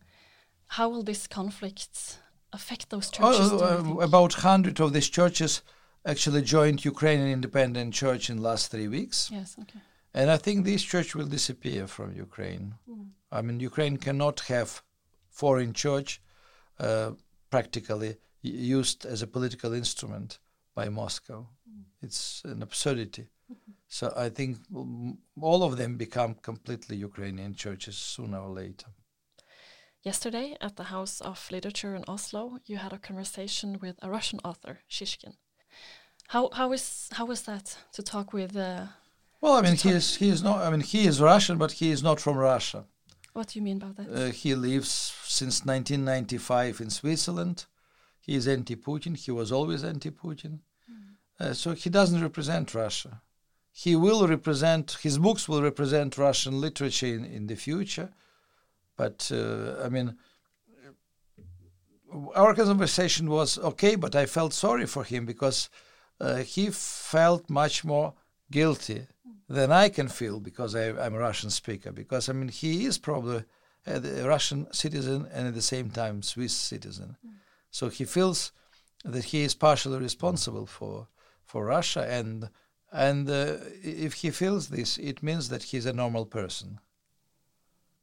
how 0.67 0.89
will 0.89 1.03
this 1.03 1.27
conflict 1.27 2.19
affect 2.51 2.89
those 2.89 3.09
churches? 3.09 3.51
Oh, 3.53 4.01
about 4.01 4.33
hundred 4.33 4.81
of 4.81 4.91
these 4.91 5.07
churches 5.09 5.61
actually 6.05 6.41
joined 6.41 6.85
Ukrainian 6.85 7.29
Independent 7.29 7.93
Church 7.93 8.29
in 8.29 8.37
the 8.37 8.43
last 8.43 8.71
three 8.71 8.87
weeks. 8.87 9.29
Yes, 9.31 9.55
okay. 9.61 9.79
And 10.13 10.29
I 10.29 10.37
think 10.37 10.65
this 10.65 10.83
church 10.83 11.15
will 11.15 11.25
disappear 11.25 11.87
from 11.87 12.15
Ukraine. 12.15 12.75
Mm. 12.89 13.09
I 13.31 13.41
mean, 13.41 13.59
Ukraine 13.59 13.97
cannot 13.97 14.41
have 14.41 14.83
foreign 15.29 15.73
church 15.73 16.21
uh, 16.79 17.11
practically 17.49 18.17
used 18.41 19.05
as 19.05 19.21
a 19.21 19.27
political 19.27 19.73
instrument 19.73 20.39
by 20.75 20.89
Moscow. 20.89 21.47
Mm. 21.69 21.83
It's 22.01 22.43
an 22.45 22.61
absurdity. 22.61 23.27
Mm-hmm. 23.51 23.71
So 23.87 24.13
I 24.15 24.29
think 24.29 24.57
all 25.41 25.63
of 25.63 25.77
them 25.77 25.97
become 25.97 26.35
completely 26.35 26.95
Ukrainian 26.97 27.53
churches 27.55 27.95
sooner 27.97 28.39
or 28.39 28.49
later. 28.49 28.87
Yesterday, 30.01 30.57
at 30.59 30.75
the 30.75 30.85
House 30.95 31.21
of 31.21 31.49
Literature 31.49 31.95
in 31.95 32.03
Oslo, 32.07 32.59
you 32.65 32.77
had 32.77 32.91
a 32.91 32.99
conversation 32.99 33.79
with 33.79 33.95
a 34.01 34.09
Russian 34.09 34.39
author, 34.43 34.79
Shishkin. 34.89 35.35
How 36.27 36.49
how 36.53 36.71
is 36.73 37.09
how 37.13 37.25
was 37.25 37.41
that 37.43 37.77
to 37.93 38.01
talk 38.01 38.33
with? 38.33 38.55
Uh, 38.55 38.87
well, 39.41 39.53
I 39.53 39.61
mean, 39.61 39.75
he 39.75 39.89
is 39.89 40.15
he 40.15 40.29
is 40.29 40.41
not. 40.41 40.59
I 40.61 40.69
mean, 40.69 40.81
he 40.81 41.05
is 41.05 41.21
Russian, 41.21 41.57
but 41.57 41.73
he 41.73 41.91
is 41.91 42.01
not 42.01 42.19
from 42.19 42.37
Russia. 42.37 42.85
What 43.33 43.47
do 43.47 43.59
you 43.59 43.63
mean 43.63 43.79
by 43.79 43.91
that? 43.97 44.09
Uh, 44.09 44.31
he 44.31 44.53
lives 44.53 45.13
since 45.23 45.65
1995 45.65 46.81
in 46.81 46.89
Switzerland. 46.89 47.65
He 48.19 48.35
is 48.35 48.47
anti-Putin. 48.47 49.17
He 49.17 49.31
was 49.31 49.51
always 49.51 49.83
anti-Putin. 49.83 50.59
Mm. 50.89 51.15
Uh, 51.39 51.53
so 51.53 51.73
he 51.73 51.89
doesn't 51.89 52.21
represent 52.21 52.73
Russia. 52.75 53.21
He 53.71 53.95
will 53.95 54.27
represent 54.27 54.97
his 55.01 55.17
books 55.17 55.49
will 55.49 55.63
represent 55.63 56.17
Russian 56.17 56.61
literature 56.61 57.07
in, 57.07 57.25
in 57.25 57.47
the 57.47 57.55
future. 57.55 58.13
But 58.95 59.31
uh, 59.33 59.83
I 59.83 59.89
mean, 59.89 60.15
our 62.35 62.53
conversation 62.53 63.29
was 63.29 63.57
okay, 63.57 63.95
but 63.95 64.15
I 64.15 64.27
felt 64.27 64.53
sorry 64.53 64.85
for 64.85 65.03
him 65.03 65.25
because 65.25 65.69
uh, 66.23 66.37
he 66.37 66.69
felt 66.69 67.49
much 67.49 67.83
more 67.83 68.13
guilty 68.49 69.07
than 69.49 69.71
I 69.71 69.89
can 69.89 70.07
feel 70.07 70.39
because 70.39 70.73
I, 70.73 70.85
am 71.05 71.15
a 71.15 71.19
Russian 71.19 71.49
speaker. 71.49 71.91
Because 71.91 72.29
I 72.29 72.33
mean, 72.33 72.47
he 72.47 72.85
is 72.85 72.97
probably 72.97 73.43
a, 73.85 73.99
Russian 74.25 74.71
citizen 74.71 75.27
and 75.33 75.47
at 75.47 75.53
the 75.53 75.61
same 75.61 75.89
time 75.89 76.23
Swiss 76.23 76.55
citizen. 76.55 77.17
Mm. 77.25 77.31
So 77.71 77.89
he 77.89 78.05
feels 78.05 78.53
that 79.03 79.25
he 79.25 79.43
is 79.43 79.53
partially 79.53 79.99
responsible 79.99 80.65
for 80.65 81.07
for 81.43 81.65
Russia, 81.65 82.07
and 82.09 82.49
and 82.91 83.29
uh, 83.29 83.57
if 83.83 84.13
he 84.21 84.31
feels 84.31 84.69
this, 84.69 84.97
it 84.97 85.21
means 85.21 85.49
that 85.49 85.63
he's 85.63 85.85
a 85.85 85.93
normal 85.93 86.25
person. 86.25 86.79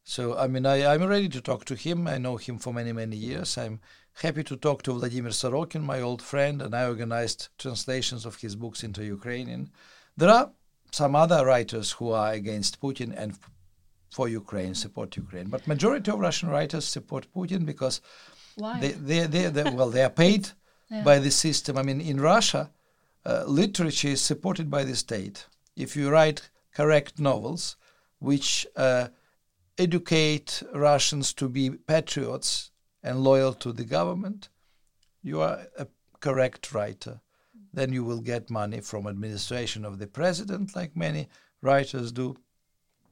So 0.05 0.37
I 0.37 0.47
mean, 0.47 0.67
I, 0.67 0.93
I'm 0.93 1.05
ready 1.07 1.29
to 1.29 1.41
talk 1.41 1.65
to 1.67 1.75
him. 1.75 2.09
I 2.09 2.19
know 2.19 2.37
him 2.37 2.59
for 2.59 2.73
many 2.73 2.93
many 2.93 3.17
years. 3.17 3.57
I'm 3.59 3.81
happy 4.15 4.43
to 4.45 4.57
talk 4.57 4.83
to 4.83 4.93
Vladimir 4.93 5.31
Sorokin, 5.31 5.83
my 5.83 6.01
old 6.01 6.23
friend, 6.23 6.61
and 6.63 6.75
I 6.75 6.87
organized 6.87 7.49
translations 7.59 8.27
of 8.27 8.37
his 8.37 8.57
books 8.57 8.83
into 8.83 9.05
Ukrainian. 9.05 9.71
There 10.17 10.29
are 10.29 10.51
some 10.91 11.15
other 11.15 11.47
writers 11.47 11.93
who 11.93 12.11
are 12.11 12.33
against 12.33 12.81
Putin 12.81 13.15
and 13.17 13.39
for 14.11 14.29
Ukraine, 14.29 14.75
support 14.75 15.17
Ukraine. 15.17 15.49
But 15.49 15.67
majority 15.67 16.11
of 16.11 16.19
Russian 16.19 16.49
writers 16.49 16.85
support 16.85 17.33
Putin 17.33 17.65
because 17.65 18.01
Why? 18.57 18.81
they, 18.81 18.93
they, 18.93 19.27
they, 19.27 19.47
they 19.49 19.71
well, 19.71 19.91
they 19.91 20.03
are 20.03 20.11
paid 20.11 20.49
yeah. 20.91 21.03
by 21.05 21.19
the 21.19 21.31
system. 21.31 21.79
I 21.79 21.83
mean, 21.83 22.01
in 22.01 22.21
Russia, 22.21 22.71
uh, 23.25 23.45
literature 23.47 24.09
is 24.09 24.21
supported 24.21 24.71
by 24.71 24.85
the 24.85 24.97
state. 24.97 25.47
If 25.77 25.97
you 25.97 26.11
write 26.11 26.51
correct 26.75 27.19
novels, 27.21 27.77
which 28.19 28.67
uh, 28.77 29.09
educate 29.81 30.63
Russians 30.75 31.33
to 31.35 31.49
be 31.49 31.71
patriots 31.71 32.71
and 33.03 33.25
loyal 33.25 33.55
to 33.55 33.73
the 33.73 33.85
government, 33.85 34.49
you 35.23 35.41
are 35.41 35.59
a 35.79 35.87
correct 36.21 36.73
writer 36.73 37.21
then 37.73 37.93
you 37.93 38.05
will 38.05 38.21
get 38.21 38.51
money 38.51 38.81
from 38.81 39.07
administration 39.07 39.85
of 39.85 39.99
the 39.99 40.07
president, 40.07 40.75
like 40.75 40.97
many 40.97 41.29
writers 41.63 42.13
do. 42.13 42.37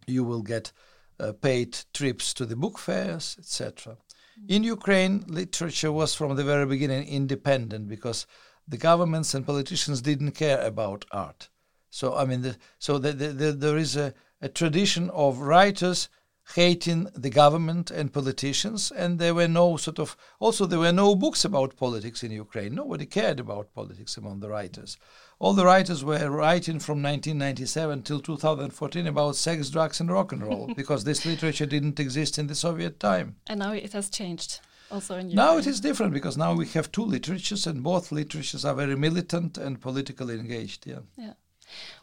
You 0.07 0.25
will 0.25 0.43
get 0.43 0.73
uh, 1.21 1.33
paid 1.33 1.79
trips 1.93 2.33
to 2.35 2.47
the 2.47 2.57
book 2.57 2.79
fairs, 2.79 3.37
etc. 3.39 3.95
Mm-hmm. 3.95 4.53
In 4.53 4.65
Ukraine, 4.65 5.25
literature 5.27 5.93
was 5.93 6.15
from 6.15 6.35
the 6.35 6.45
very 6.45 6.67
beginning 6.67 7.07
independent 7.07 7.89
because 7.89 8.27
the 8.67 8.79
governments 8.79 9.35
and 9.35 9.47
politicians 9.47 10.03
didn't 10.03 10.33
care 10.33 10.61
about 10.61 11.05
art. 11.13 11.51
So 11.91 12.17
I 12.17 12.25
mean, 12.25 12.43
the, 12.43 12.57
so 12.79 12.99
the, 12.99 13.13
the, 13.13 13.53
there 13.53 13.77
is 13.77 13.97
a, 13.97 14.15
a 14.41 14.49
tradition 14.49 15.11
of 15.11 15.41
writers 15.41 16.09
hating 16.55 17.09
the 17.15 17.31
government 17.31 17.91
and 17.91 18.13
politicians, 18.13 18.91
and 18.91 19.19
there 19.19 19.35
were 19.35 19.49
no 19.49 19.77
sort 19.77 19.99
of 19.99 20.17
also 20.39 20.67
there 20.67 20.79
were 20.79 20.93
no 20.93 21.15
books 21.15 21.45
about 21.45 21.77
politics 21.77 22.23
in 22.23 22.31
Ukraine. 22.31 22.75
Nobody 22.75 23.07
cared 23.07 23.41
about 23.41 23.75
politics 23.75 24.17
among 24.17 24.41
the 24.41 24.49
writers. 24.49 24.97
All 25.39 25.53
the 25.53 25.67
writers 25.67 26.03
were 26.03 26.31
writing 26.31 26.81
from 26.81 27.03
1997 27.03 28.03
till 28.03 28.21
2014 28.21 29.07
about 29.07 29.37
sex, 29.37 29.71
drugs, 29.71 30.01
and 30.01 30.11
rock 30.11 30.33
and 30.33 30.43
roll 30.43 30.73
because 30.77 31.05
this 31.05 31.25
literature 31.25 31.67
didn't 31.67 32.01
exist 32.01 32.39
in 32.39 32.47
the 32.47 32.55
Soviet 32.55 32.99
time. 32.99 33.37
And 33.47 33.61
now 33.61 33.73
it 33.73 33.93
has 33.93 34.11
changed. 34.11 34.61
Also 34.91 35.17
in 35.17 35.31
Ukraine. 35.31 35.37
Now 35.37 35.59
it 35.59 35.67
is 35.67 35.81
different 35.81 36.15
because 36.15 36.39
now 36.39 36.55
we 36.55 36.67
have 36.69 36.91
two 36.91 37.05
literatures, 37.05 37.67
and 37.67 37.83
both 37.83 38.11
literatures 38.11 38.65
are 38.65 38.75
very 38.75 38.97
militant 38.97 39.59
and 39.59 39.81
politically 39.81 40.35
engaged. 40.35 40.87
Yeah. 40.87 41.01
Yeah. 41.17 41.35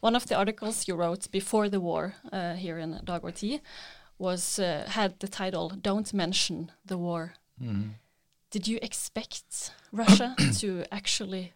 One 0.02 0.16
of 0.16 0.28
the 0.28 0.36
articles 0.36 0.88
you 0.88 0.96
wrote 0.96 1.32
before 1.32 1.68
the 1.70 1.80
war 1.80 2.14
uh, 2.32 2.54
here 2.54 2.78
in 2.78 3.00
Dagbladet 3.04 3.62
was 4.18 4.60
uh, 4.60 4.86
had 4.88 5.20
the 5.20 5.28
title 5.28 5.70
"Don't 5.70 6.14
Mention 6.14 6.72
the 6.86 6.98
War." 6.98 7.34
Mm. 7.62 7.92
Did 8.50 8.68
you 8.68 8.80
expect 8.82 9.72
Russia 9.92 10.36
to 10.60 10.86
actually 10.92 11.54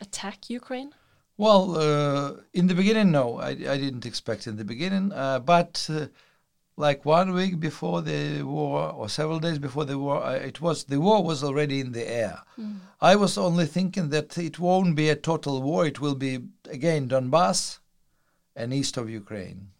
attack 0.00 0.50
Ukraine? 0.50 0.92
Well, 1.36 1.76
uh, 1.78 2.32
in 2.52 2.66
the 2.66 2.74
beginning, 2.74 3.12
no, 3.12 3.38
I, 3.38 3.50
I, 3.50 3.78
didn't 3.78 4.04
expect 4.04 4.46
in 4.46 4.56
the 4.56 4.64
beginning. 4.64 5.10
Uh, 5.10 5.38
but 5.38 5.88
uh, 5.88 6.08
like 6.76 7.04
one 7.04 7.32
week 7.32 7.58
before 7.58 8.02
the 8.02 8.42
war, 8.42 8.92
or 8.92 9.08
several 9.08 9.38
days 9.38 9.58
before 9.58 9.84
the 9.86 9.98
war, 9.98 10.22
I, 10.22 10.34
it 10.36 10.60
was 10.60 10.84
the 10.84 11.00
war 11.00 11.22
was 11.22 11.42
already 11.42 11.80
in 11.80 11.92
the 11.92 12.06
air. 12.06 12.42
Mm. 12.58 12.80
I 13.00 13.16
was 13.16 13.38
only 13.38 13.66
thinking 13.66 14.10
that 14.10 14.36
it 14.36 14.58
won't 14.58 14.96
be 14.96 15.08
a 15.08 15.16
total 15.16 15.62
war; 15.62 15.86
it 15.86 16.00
will 16.00 16.14
be 16.14 16.40
again 16.68 17.08
Donbass 17.08 17.78
and 18.54 18.74
east 18.74 18.96
of 18.96 19.08
Ukraine. 19.08 19.70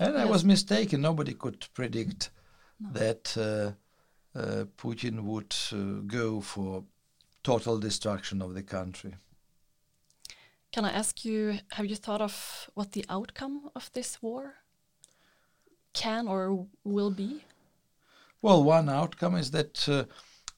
And 0.00 0.14
yes. 0.14 0.26
I 0.26 0.30
was 0.30 0.44
mistaken. 0.44 1.00
Nobody 1.00 1.34
could 1.34 1.66
predict 1.74 2.30
no. 2.80 2.90
that 2.92 3.36
uh, 3.36 4.38
uh, 4.38 4.64
Putin 4.76 5.22
would 5.22 5.54
uh, 5.72 6.02
go 6.06 6.40
for 6.40 6.84
total 7.42 7.78
destruction 7.78 8.42
of 8.42 8.54
the 8.54 8.62
country. 8.62 9.14
Can 10.72 10.84
I 10.84 10.90
ask 10.90 11.24
you, 11.24 11.58
have 11.72 11.86
you 11.86 11.94
thought 11.94 12.20
of 12.20 12.68
what 12.74 12.92
the 12.92 13.04
outcome 13.08 13.70
of 13.76 13.90
this 13.92 14.20
war 14.20 14.54
can 15.92 16.26
or 16.26 16.66
will 16.82 17.12
be? 17.12 17.44
Well, 18.42 18.64
one 18.64 18.88
outcome 18.88 19.36
is 19.36 19.52
that 19.52 19.88
uh, 19.88 20.04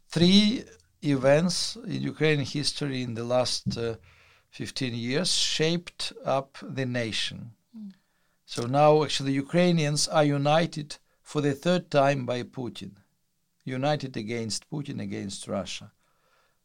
three 0.08 0.64
events 1.02 1.76
in 1.76 2.00
Ukrainian 2.02 2.46
history 2.46 3.02
in 3.02 3.14
the 3.14 3.24
last 3.24 3.76
uh, 3.76 3.96
15 4.50 4.94
years 4.94 5.34
shaped 5.34 6.14
up 6.24 6.56
the 6.62 6.86
nation. 6.86 7.50
So 8.46 8.62
now 8.62 9.02
actually 9.02 9.32
Ukrainians 9.32 10.08
are 10.08 10.24
united 10.24 10.96
for 11.22 11.40
the 11.40 11.52
third 11.52 11.90
time 11.90 12.24
by 12.24 12.44
Putin, 12.44 12.92
united 13.64 14.16
against 14.16 14.70
Putin, 14.70 15.02
against 15.02 15.48
Russia. 15.48 15.92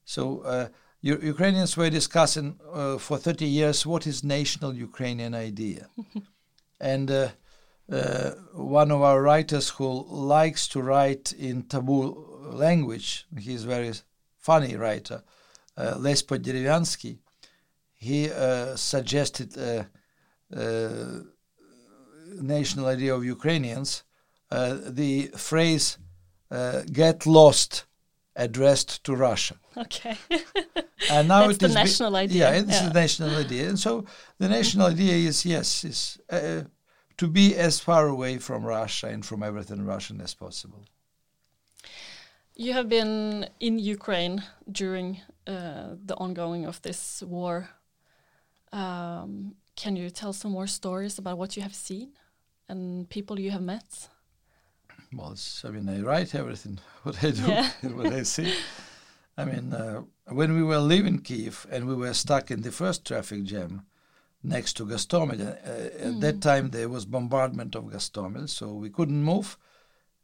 So 0.06 0.42
uh, 0.42 0.68
Ukrainians 1.02 1.76
were 1.76 1.90
discussing 1.90 2.60
uh, 2.72 3.00
for 3.00 3.18
30 3.18 3.46
years 3.46 3.86
what 3.86 4.06
is 4.06 4.24
national 4.24 4.76
Ukrainian 4.76 5.34
idea. 5.34 5.88
and 6.80 7.10
uh, 7.10 7.30
uh, 7.92 8.32
one 8.54 8.92
of 8.92 9.02
our 9.02 9.22
writers 9.22 9.70
who 9.70 10.06
likes 10.08 10.68
to 10.68 10.82
write 10.82 11.34
in 11.34 11.64
taboo 11.64 12.16
language. 12.54 13.26
He's 13.38 13.64
a 13.64 13.68
very 13.68 13.92
funny 14.38 14.76
writer, 14.76 15.24
uh, 15.76 15.96
Les 15.98 16.22
Podervianskyi. 16.22 17.18
He 17.94 18.32
uh, 18.32 18.76
suggested 18.76 19.58
a, 19.58 19.88
national 22.42 22.86
idea 22.88 23.16
of 23.16 23.24
Ukrainians. 23.26 24.04
Uh, 24.50 24.78
the 25.02 25.28
phrase 25.38 25.98
uh, 26.52 26.82
"get 26.92 27.26
lost" 27.26 27.86
addressed 28.36 29.04
to 29.06 29.16
Russia. 29.16 29.56
Okay. 29.78 30.18
and 31.10 31.28
now 31.34 31.42
That's 31.48 31.56
it 31.56 31.60
the 31.60 31.66
is 31.68 31.74
national 31.76 32.16
idea. 32.16 32.52
Yeah, 32.52 32.60
it's 32.60 32.82
Yeah. 32.82 32.88
the 32.90 32.94
national 32.94 33.36
idea, 33.46 33.70
and 33.70 33.80
so 33.80 34.06
the 34.40 34.50
national 34.50 34.88
idea 34.88 35.16
is 35.30 35.46
yes, 35.46 35.84
is 35.84 36.18
uh, 36.30 36.62
to 37.18 37.28
be 37.28 37.56
as 37.56 37.80
far 37.80 38.08
away 38.08 38.38
from 38.40 38.64
Russia 38.66 39.08
and 39.08 39.26
from 39.26 39.44
everything 39.44 39.86
Russian 39.86 40.22
as 40.22 40.34
possible. 40.34 40.84
You 42.56 42.74
have 42.74 42.90
been 42.90 43.48
in 43.60 43.80
Ukraine 43.80 44.44
during 44.72 45.22
uh, 45.48 45.96
the 46.06 46.16
ongoing 46.16 46.66
of 46.66 46.82
this 46.82 47.24
war. 47.24 47.70
Um, 48.72 49.56
can 49.76 49.96
you 49.96 50.10
tell 50.10 50.34
some 50.34 50.52
more 50.52 50.68
stories 50.68 51.18
about 51.18 51.38
what 51.38 51.56
you 51.56 51.64
have 51.64 51.76
seen 51.76 52.10
and 52.72 53.10
people 53.10 53.40
you 53.40 53.52
have 53.52 53.62
met? 53.62 54.10
Well, 55.14 55.32
it's, 55.34 55.64
I 55.66 55.70
mean, 55.70 55.90
I 55.90 56.02
write 56.02 56.34
everything 56.36 56.80
what 57.04 57.24
I 57.24 57.32
do 57.32 57.42
Yeah. 57.48 57.70
and 57.82 57.98
what 57.98 58.14
I 58.14 58.24
see. 58.24 58.54
I 59.38 59.46
mean, 59.46 59.74
uh, 59.74 60.02
when 60.28 60.54
we 60.54 60.64
were 60.64 60.80
leaving 60.80 61.20
Kiev 61.20 61.66
and 61.72 61.88
we 61.88 61.96
were 61.96 62.14
stuck 62.14 62.52
in 62.52 62.62
the 62.62 62.72
first 62.72 63.06
traffic 63.06 63.44
jam 63.44 63.86
next 64.44 64.74
to 64.78 64.86
Gostomel, 64.86 65.40
uh, 65.42 66.08
at 66.08 66.22
that 66.22 66.42
time 66.42 66.70
there 66.72 66.90
was 66.90 67.06
bombardment 67.06 67.76
of 67.76 67.86
Gostomel, 67.86 68.48
so 68.50 68.74
we 68.74 68.90
couldn't 68.90 69.24
move, 69.24 69.58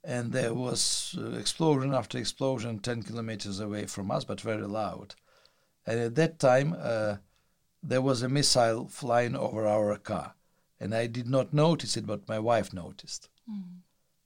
and 0.04 0.32
there 0.32 0.54
was 0.54 1.16
uh, 1.18 1.32
explosion 1.38 1.94
after 1.94 2.18
explosion 2.18 2.80
10 2.80 3.04
kilometers 3.04 3.60
away 3.60 3.86
from 3.86 4.10
us, 4.12 4.24
but 4.26 4.42
very 4.42 4.68
loud. 4.68 5.16
And 5.86 6.00
at 6.00 6.16
that 6.16 6.40
time, 6.40 6.76
uh, 6.78 7.18
there 7.84 8.02
was 8.02 8.22
a 8.22 8.30
missile 8.30 8.88
flying 8.88 9.36
over 9.36 9.66
our 9.68 9.98
car, 9.98 10.34
and 10.80 10.94
I 10.94 11.08
did 11.08 11.28
not 11.28 11.54
notice 11.54 11.98
it, 11.98 12.06
but 12.06 12.28
my 12.28 12.40
wife 12.40 12.74
noticed 12.74 13.30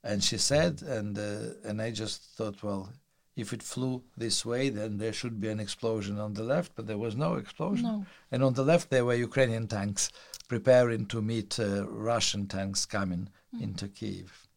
and 0.04 0.24
she 0.24 0.38
said, 0.38 0.82
and 0.82 1.18
uh, 1.18 1.54
and 1.64 1.82
I 1.82 1.92
just 1.92 2.24
thought, 2.36 2.64
well, 2.64 2.90
if 3.36 3.54
it 3.54 3.64
flew 3.64 4.04
this 4.18 4.46
way, 4.46 4.70
then 4.70 4.98
there 4.98 5.14
should 5.14 5.40
be 5.40 5.50
an 5.50 5.60
explosion 5.60 6.20
on 6.20 6.34
the 6.34 6.44
left, 6.44 6.74
but 6.76 6.88
there 6.88 6.98
was 6.98 7.16
no 7.16 7.36
explosion. 7.36 7.86
No. 7.86 8.06
And 8.32 8.44
on 8.44 8.54
the 8.54 8.64
left, 8.64 8.90
there 8.90 9.06
were 9.06 9.14
Ukrainian 9.14 9.68
tanks 9.68 10.12
preparing 10.48 11.06
to 11.08 11.22
meet 11.22 11.60
uh, 11.60 11.88
Russian 11.88 12.48
tanks 12.48 12.86
coming 12.86 13.30
into 13.60 13.88
Kiev. 13.88 14.48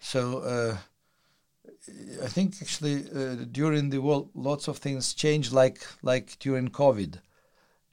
So 0.00 0.38
uh, 0.38 0.76
I 2.22 2.28
think 2.28 2.56
actually 2.60 3.04
uh, 3.14 3.46
during 3.50 3.90
the 3.90 3.98
war, 3.98 4.28
lots 4.34 4.68
of 4.68 4.78
things 4.78 5.14
changed, 5.14 5.52
like 5.52 5.80
like 6.02 6.38
during 6.38 6.68
COVID. 6.68 7.20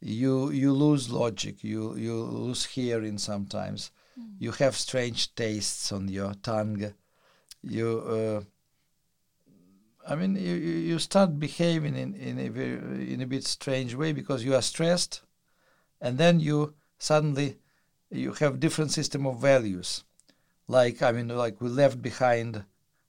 You 0.08 0.52
you 0.52 0.72
lose 0.72 1.10
logic, 1.10 1.64
you 1.64 1.96
you 1.98 2.14
lose 2.16 2.64
hearing 2.66 3.18
sometimes. 3.18 3.90
You 4.38 4.52
have 4.52 4.76
strange 4.78 5.34
tastes 5.34 5.92
on 5.92 6.10
your 6.10 6.36
tongue. 6.36 6.94
You, 7.64 7.90
uh, 8.18 8.42
I 10.08 10.16
mean, 10.16 10.36
you, 10.36 10.54
you 10.54 11.00
start 11.00 11.40
behaving 11.40 11.96
in 11.96 12.14
in 12.14 12.38
a 12.38 12.50
very, 12.50 13.14
in 13.14 13.22
a 13.22 13.26
bit 13.26 13.46
strange 13.48 13.96
way 13.96 14.14
because 14.14 14.44
you 14.46 14.54
are 14.54 14.62
stressed, 14.62 15.22
and 16.00 16.20
then 16.20 16.40
you 16.40 16.76
suddenly 17.00 17.58
you 18.12 18.34
have 18.34 18.60
different 18.60 18.92
system 18.92 19.26
of 19.26 19.42
values. 19.42 20.04
Like 20.68 21.02
I 21.02 21.12
mean, 21.14 21.30
like 21.30 21.60
we 21.62 21.70
left 21.70 22.00
behind 22.02 22.64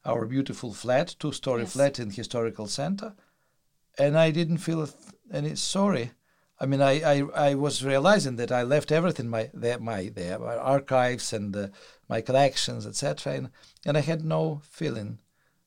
our 0.05 0.25
beautiful 0.25 0.73
flat, 0.73 1.15
two-story 1.19 1.63
Yes. 1.65 1.73
flat 1.73 1.99
in 1.99 2.11
historical 2.11 2.69
center, 2.69 3.15
and 3.99 4.17
I 4.17 4.31
didn't 4.31 4.59
feel 4.65 4.89
any 5.31 5.57
sorry. 5.57 6.13
I 6.59 6.65
mean, 6.67 6.81
I, 6.81 7.03
I, 7.03 7.23
I 7.51 7.55
was 7.55 7.85
realizing 7.85 8.37
that 8.37 8.51
I 8.51 8.63
left 8.63 8.91
everything 8.91 9.29
my 9.29 9.51
there 9.53 9.79
my 9.79 10.11
there 10.15 10.39
my 10.39 10.57
archives 10.57 11.33
and 11.33 11.55
uh, 11.57 11.69
my 12.09 12.21
collections 12.23 12.87
etc. 12.87 13.35
And 13.35 13.51
and 13.85 13.97
I 13.99 14.01
had 14.01 14.25
no 14.25 14.61
feeling 14.65 15.19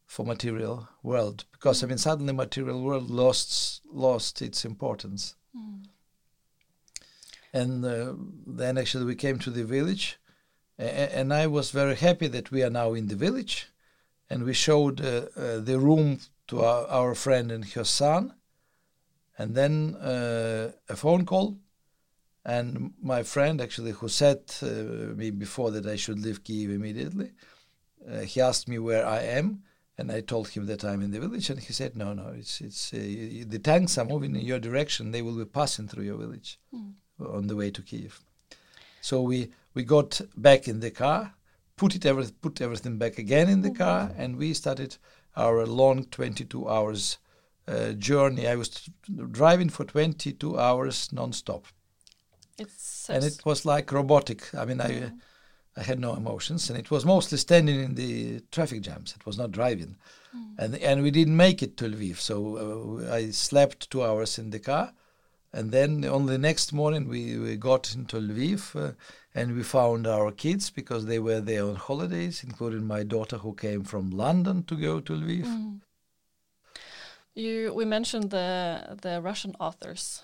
for 0.06 0.26
material 0.26 0.88
world 1.04 1.46
because 1.52 1.84
I 1.84 1.88
mean 1.88 2.00
suddenly 2.00 2.34
material 2.34 2.82
world 2.82 3.10
lost 3.12 3.82
lost 3.92 4.42
its 4.42 4.66
importance. 4.66 5.36
And 7.54 7.84
uh, 7.86 8.14
then 8.46 8.78
actually 8.78 9.06
we 9.06 9.16
came 9.16 9.40
to 9.40 9.50
the 9.52 9.64
village, 9.66 10.20
a- 10.78 11.18
and 11.18 11.34
I 11.34 11.48
was 11.48 11.72
very 11.72 11.96
happy 11.96 12.28
that 12.28 12.52
we 12.52 12.64
are 12.64 12.70
now 12.70 12.94
in 12.94 13.08
the 13.08 13.16
village, 13.16 13.68
and 14.30 14.44
we 14.44 14.54
showed 14.54 15.02
uh, 15.02 15.26
uh, 15.36 15.60
the 15.60 15.80
room 15.80 16.20
to 16.48 16.62
our, 16.62 16.86
our 16.88 17.16
friend 17.16 17.52
and 17.52 17.66
her 17.74 17.84
son, 17.84 18.34
and 19.40 19.56
then 19.56 19.96
uh, 19.96 20.72
a 20.90 20.96
phone 20.96 21.26
call, 21.26 21.58
and 22.46 22.94
my 23.02 23.24
friend 23.24 23.62
actually 23.62 23.92
who 23.92 24.10
said 24.10 24.42
uh, 24.62 25.16
me 25.16 25.32
before 25.32 25.72
that 25.72 25.86
I 25.86 25.96
should 25.96 26.20
leave 26.20 26.44
Kiev 26.44 26.70
immediately, 26.70 27.32
uh, 28.08 28.20
he 28.20 28.42
asked 28.42 28.68
me 28.68 28.78
where 28.80 29.06
I 29.08 29.22
am, 29.22 29.64
and 29.98 30.12
I 30.12 30.20
told 30.20 30.50
him 30.50 30.66
that 30.66 30.84
I'm 30.84 31.02
in 31.02 31.12
the 31.12 31.22
village, 31.22 31.50
and 31.50 31.60
he 31.60 31.72
said, 31.74 31.96
"No, 31.96 32.14
no, 32.14 32.28
it's 32.38 32.60
it's 32.60 32.94
uh, 32.94 32.98
the 32.98 33.62
tanks 33.64 33.98
are 33.98 34.06
moving 34.06 34.36
in 34.36 34.46
your 34.46 34.60
direction. 34.60 35.12
They 35.12 35.22
will 35.22 35.38
be 35.38 35.46
passing 35.46 35.88
through 35.88 36.04
your 36.04 36.18
village 36.18 36.60
on 37.20 37.48
the 37.48 37.56
way 37.56 37.72
to 37.72 37.82
Kiev." 37.82 38.22
So 39.02 39.22
we 39.22 39.52
we 39.74 39.84
got 39.84 40.22
back 40.36 40.68
in 40.68 40.82
the 40.82 40.92
car, 40.92 41.34
put 41.78 41.96
it 41.96 42.06
every, 42.06 42.28
put 42.42 42.60
everything 42.60 42.98
back 42.98 43.18
again 43.18 43.48
in 43.48 43.62
the 43.62 43.72
car, 43.72 44.12
and 44.18 44.36
we 44.36 44.54
started 44.54 44.98
our 45.38 45.66
long 45.66 46.04
22 46.06 46.68
hours 46.68 47.20
uh, 47.70 47.94
journey. 47.94 48.48
I 48.48 48.56
was 48.56 48.90
driving 49.32 49.70
for 49.70 49.86
22 49.86 50.60
hours 50.60 51.12
non-stop, 51.14 51.66
It's 52.58 53.10
and 53.10 53.24
it 53.24 53.46
was 53.46 53.66
like 53.66 53.92
robotic. 53.92 54.54
I 54.56 54.66
mean, 54.66 54.82
I 54.82 55.12
I 55.78 55.84
had 55.84 56.00
no 56.00 56.14
emotions, 56.16 56.70
and 56.70 56.80
it 56.80 56.92
was 56.92 57.06
mostly 57.06 57.38
standing 57.38 57.80
in 57.80 57.96
the 57.96 58.42
traffic 58.52 58.82
jams. 58.82 59.14
It 59.16 59.26
was 59.26 59.38
not 59.38 59.52
driving, 59.52 59.98
and 60.58 60.76
and 60.76 61.04
we 61.04 61.12
didn't 61.12 61.38
make 61.38 61.64
it 61.64 61.78
to 61.78 61.86
Lviv. 61.86 62.18
So 62.18 62.36
uh, 63.08 63.14
I 63.14 63.32
slept 63.32 63.90
two 63.90 64.04
hours 64.04 64.40
in 64.40 64.50
the 64.50 64.60
car, 64.60 64.94
and 65.54 65.72
then 65.72 66.06
on 66.06 66.26
the 66.26 66.38
next 66.38 66.74
morning 66.74 67.08
we, 67.08 67.38
we 67.38 67.56
got 67.56 67.96
into 67.96 68.18
Lviv, 68.18 68.76
uh, 68.76 68.94
and 69.34 69.56
we 69.56 69.64
found 69.64 70.06
our 70.08 70.32
kids 70.32 70.70
because 70.70 71.06
they 71.06 71.20
were 71.20 71.42
there 71.42 71.66
on 71.66 71.76
holidays, 71.76 72.44
including 72.44 72.86
my 72.86 73.04
daughter 73.04 73.38
who 73.38 73.54
came 73.54 73.84
from 73.84 74.10
London 74.10 74.64
to 74.64 74.76
go 74.76 75.00
to 75.00 75.14
Lviv. 75.14 75.80
You 77.40 77.74
we 77.74 77.86
mentioned 77.86 78.30
the 78.32 78.98
the 79.02 79.22
Russian 79.22 79.56
authors 79.60 80.24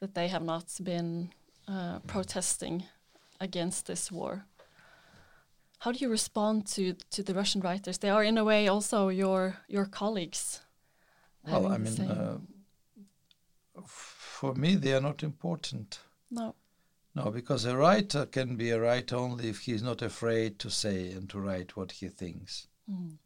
that 0.00 0.14
they 0.14 0.28
have 0.28 0.44
not 0.44 0.64
been 0.82 1.30
uh, 1.68 1.98
protesting 2.06 2.84
against 3.40 3.86
this 3.86 4.12
war. 4.12 4.46
How 5.78 5.92
do 5.92 5.98
you 5.98 6.10
respond 6.10 6.66
to 6.74 6.94
to 7.10 7.22
the 7.22 7.34
Russian 7.34 7.60
writers? 7.60 7.98
They 7.98 8.10
are 8.10 8.24
in 8.24 8.38
a 8.38 8.44
way 8.44 8.68
also 8.68 9.08
your 9.08 9.56
your 9.68 9.86
colleagues. 9.86 10.62
Well, 11.46 11.66
I 11.66 11.78
mean, 11.78 12.00
uh, 12.00 12.38
for 13.86 14.54
me 14.54 14.76
they 14.76 14.94
are 14.94 15.02
not 15.02 15.22
important. 15.22 16.00
no. 16.30 16.54
No, 17.14 17.30
because 17.32 17.64
a 17.64 17.76
writer 17.76 18.26
can 18.26 18.56
be 18.56 18.70
a 18.70 18.80
writer 18.80 19.16
only 19.16 19.48
if 19.48 19.60
he's 19.66 19.82
not 19.82 20.02
afraid 20.02 20.58
to 20.58 20.70
say 20.70 21.10
and 21.10 21.28
to 21.30 21.40
write 21.40 21.76
what 21.76 21.92
he 21.92 22.08
thinks. 22.08 22.68
Mm. 22.88 23.18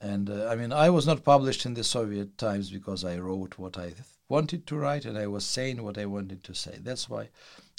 And 0.00 0.28
uh, 0.28 0.48
I 0.48 0.56
mean, 0.56 0.72
I 0.72 0.90
was 0.90 1.06
not 1.06 1.24
published 1.24 1.64
in 1.64 1.74
the 1.74 1.84
Soviet 1.84 2.36
times 2.36 2.70
because 2.70 3.04
I 3.04 3.18
wrote 3.18 3.58
what 3.58 3.78
I 3.78 3.90
th- 3.90 3.98
wanted 4.28 4.66
to 4.66 4.76
write 4.76 5.04
and 5.04 5.16
I 5.16 5.26
was 5.26 5.44
saying 5.46 5.82
what 5.82 5.98
I 5.98 6.06
wanted 6.06 6.44
to 6.44 6.54
say. 6.54 6.78
That's 6.80 7.08
why 7.08 7.30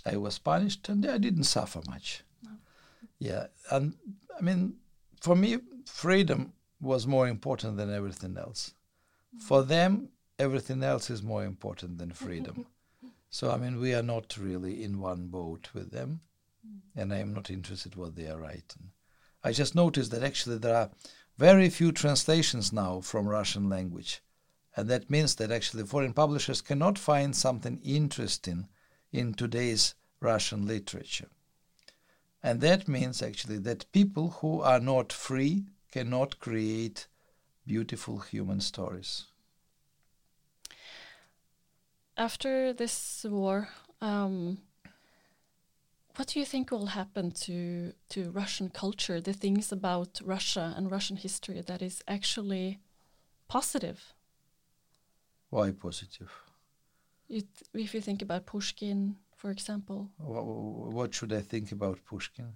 I 0.06 0.17
was 0.17 0.39
punished 0.39 0.88
and 0.89 1.06
I 1.06 1.17
didn't 1.17 1.43
suffer 1.43 1.82
much. 1.88 2.23
Yeah, 3.19 3.47
and 3.71 3.93
I 4.38 4.41
mean, 4.41 4.75
for 5.21 5.36
me, 5.36 5.58
freedom 5.86 6.54
was 6.82 7.08
more 7.08 7.28
important 7.28 7.78
than 7.78 7.93
everything 7.93 8.38
else. 8.38 8.73
For 9.39 9.63
them, 9.63 10.10
everything 10.38 10.84
else 10.84 11.10
is 11.10 11.23
more 11.23 11.43
important 11.43 11.97
than 11.97 12.12
freedom. 12.12 12.65
so 13.30 13.51
I 13.51 13.58
mean, 13.58 13.80
we 13.80 13.93
are 13.93 14.04
not 14.04 14.38
really 14.38 14.84
in 14.84 14.99
one 14.99 15.28
boat 15.28 15.69
with 15.73 15.91
them, 15.91 16.21
and 16.95 17.13
I 17.13 17.17
am 17.17 17.34
not 17.34 17.49
interested 17.49 17.95
what 17.95 18.15
they 18.15 18.28
are 18.28 18.39
writing. 18.39 18.91
I 19.43 19.51
just 19.51 19.75
noticed 19.75 20.12
that 20.12 20.23
actually 20.23 20.58
there 20.58 20.75
are 20.75 20.89
very 21.38 21.69
few 21.69 21.91
translations 21.91 22.71
now 22.71 23.02
from 23.02 23.28
Russian 23.28 23.69
language. 23.69 24.21
And 24.76 24.89
that 24.89 25.10
means 25.10 25.36
that 25.36 25.52
actually 25.52 25.84
foreign 25.84 26.13
publishers 26.13 26.62
cannot 26.62 26.98
find 26.98 27.36
something 27.36 27.80
interesting 27.84 28.67
in 29.12 29.34
today's 29.34 29.95
Russian 30.19 30.67
literature. 30.67 31.30
And 32.43 32.62
that 32.62 32.88
means 32.88 33.21
actually 33.21 33.58
that 33.60 33.91
people 33.91 34.30
who 34.41 34.62
are 34.62 34.80
not 34.80 35.12
free 35.12 35.65
cannot 35.91 36.39
create 36.39 37.08
beautiful 37.65 38.19
human 38.19 38.62
stories. 38.62 39.26
After 42.17 42.71
this 42.71 43.26
war, 43.28 43.69
um, 44.02 44.60
what 46.17 46.28
do 46.34 46.39
you 46.39 46.45
think 46.45 46.71
will 46.71 46.88
happen 46.88 47.32
to 47.32 47.91
to 48.10 48.32
Russian 48.32 48.69
culture, 48.69 49.21
the 49.21 49.34
things 49.34 49.71
about 49.71 50.21
Russia 50.25 50.73
and 50.78 50.91
Russian 50.91 51.17
history 51.17 51.62
that 51.62 51.82
is 51.82 52.01
actually 52.08 52.80
positive? 53.47 54.13
Why 55.49 55.71
positive? 55.71 56.30
It, 57.30 57.45
if 57.73 57.93
you 57.93 58.01
think 58.01 58.21
about 58.21 58.45
Pushkin, 58.45 59.15
for 59.36 59.49
example. 59.51 60.10
Wh- 60.17 60.93
What 60.93 61.13
should 61.13 61.34
I 61.34 61.41
think 61.41 61.71
about 61.71 61.99
Pushkin? 62.06 62.56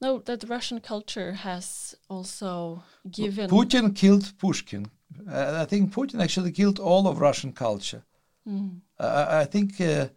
No, 0.00 0.18
that 0.24 0.44
Russian 0.48 0.80
culture 0.80 1.32
has 1.32 1.94
also 2.08 2.82
given. 3.10 3.48
Putin 3.50 3.94
killed 3.94 4.32
Pushkin. 4.38 4.86
Uh, 5.28 5.62
I 5.62 5.66
think 5.66 5.92
Putin 5.92 6.20
actually 6.20 6.52
killed 6.52 6.78
all 6.80 7.06
of 7.06 7.20
Russian 7.20 7.52
culture. 7.52 8.02
Mm, 8.46 8.80
Uh, 8.98 9.42
I 9.42 9.46
think, 9.50 9.80
uh, 9.80 10.08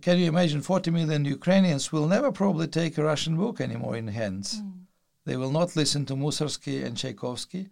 can 0.00 0.18
you 0.18 0.26
imagine 0.26 0.62
40 0.62 0.90
million 0.90 1.24
Ukrainians 1.24 1.92
will 1.92 2.06
never 2.06 2.32
probably 2.32 2.66
take 2.66 2.96
a 2.98 3.04
Russian 3.04 3.36
book 3.36 3.60
anymore 3.60 3.96
in 3.96 4.08
hands. 4.08 4.60
mm, 4.60 4.72
They 5.24 5.36
will 5.36 5.50
not 5.50 5.76
listen 5.76 6.06
to 6.06 6.14
Mussorgsky 6.14 6.84
and 6.84 6.96
Tchaikovsky 6.96 7.68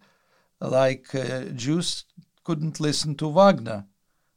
like 0.59 1.13
uh, 1.15 1.45
Jews 1.55 2.05
couldn't 2.43 2.79
listen 2.79 3.15
to 3.15 3.27
Wagner 3.27 3.85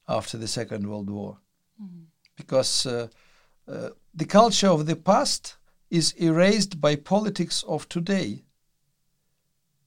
after 0.08 0.38
the 0.38 0.48
Second 0.48 0.87
World 0.88 1.10
War. 1.10 1.38
mm, 1.82 2.04
Because 2.37 2.87
uh, 2.87 3.08
uh, 3.68 3.90
the 4.14 4.26
culture 4.26 4.68
of 4.68 4.87
the 4.87 4.96
past 4.96 5.56
is 5.90 6.12
erased 6.12 6.80
by 6.80 6.96
politics 6.96 7.62
of 7.68 7.88
today. 7.88 8.44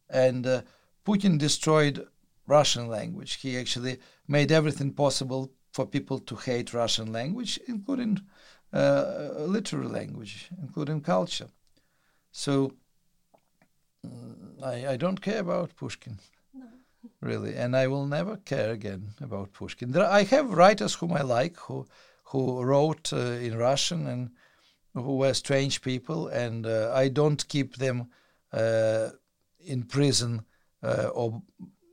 And 0.10 0.45
uh, 0.45 0.62
Putin 1.06 1.38
destroyed 1.38 2.08
Russian 2.45 2.88
language. 2.88 3.36
He 3.36 3.58
actually 3.58 4.00
made 4.28 4.52
everything 4.52 4.93
possible 4.93 5.52
for 5.78 5.86
people 5.86 6.20
to 6.20 6.36
hate 6.36 6.74
Russian 6.74 7.12
language, 7.12 7.60
including 7.68 8.20
uh, 8.74 9.46
literary 9.56 9.90
language, 10.00 10.50
including 10.60 11.02
culture. 11.02 11.50
So 12.32 12.74
mm, 14.04 14.63
I, 14.63 14.94
I 14.94 14.98
don't 14.98 15.22
care 15.22 15.40
about 15.40 15.76
Pushkin, 15.76 16.18
really, 17.22 17.56
and 17.56 17.76
I 17.76 17.86
will 17.88 18.08
never 18.08 18.38
care 18.38 18.72
again 18.72 19.04
about 19.22 19.54
Pushkin. 19.54 19.92
There, 19.92 20.20
I 20.20 20.24
have 20.24 20.58
writers 20.58 20.96
whom 20.96 21.13
I 21.13 21.22
like 21.22 21.58
who 21.68 21.86
who 22.32 22.63
wrote 22.63 23.13
uh, 23.13 23.46
in 23.48 23.58
Russian 23.58 24.08
and 24.08 24.32
who 24.94 25.18
were 25.18 25.34
strange 25.36 25.82
people, 25.82 26.28
and 26.28 26.66
uh, 26.66 26.92
I 27.04 27.10
don't 27.10 27.48
keep 27.48 27.76
them 27.76 28.10
uh, 28.52 29.10
in 29.60 29.84
prison 29.84 30.42
uh, 30.82 31.10
or 31.13 31.44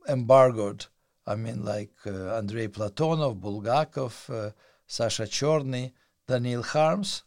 embargoed. 0.07 0.85
I 1.27 1.35
mean, 1.35 1.65
like 1.65 1.95
uh, 2.05 2.37
Andrei 2.37 2.67
Platonov, 2.67 3.39
Bulgakov, 3.39 4.29
uh, 4.29 4.51
Sasha 4.85 5.23
Chorny, 5.23 5.91
Daniil 6.27 6.63
Kharms. 6.63 7.23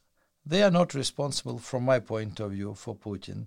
They 0.47 0.63
are 0.63 0.71
not 0.71 0.95
responsible, 0.95 1.59
from 1.59 1.85
my 1.85 1.99
point 1.99 2.41
of 2.41 2.53
view, 2.53 2.75
for 2.75 2.95
Putin, 2.97 3.47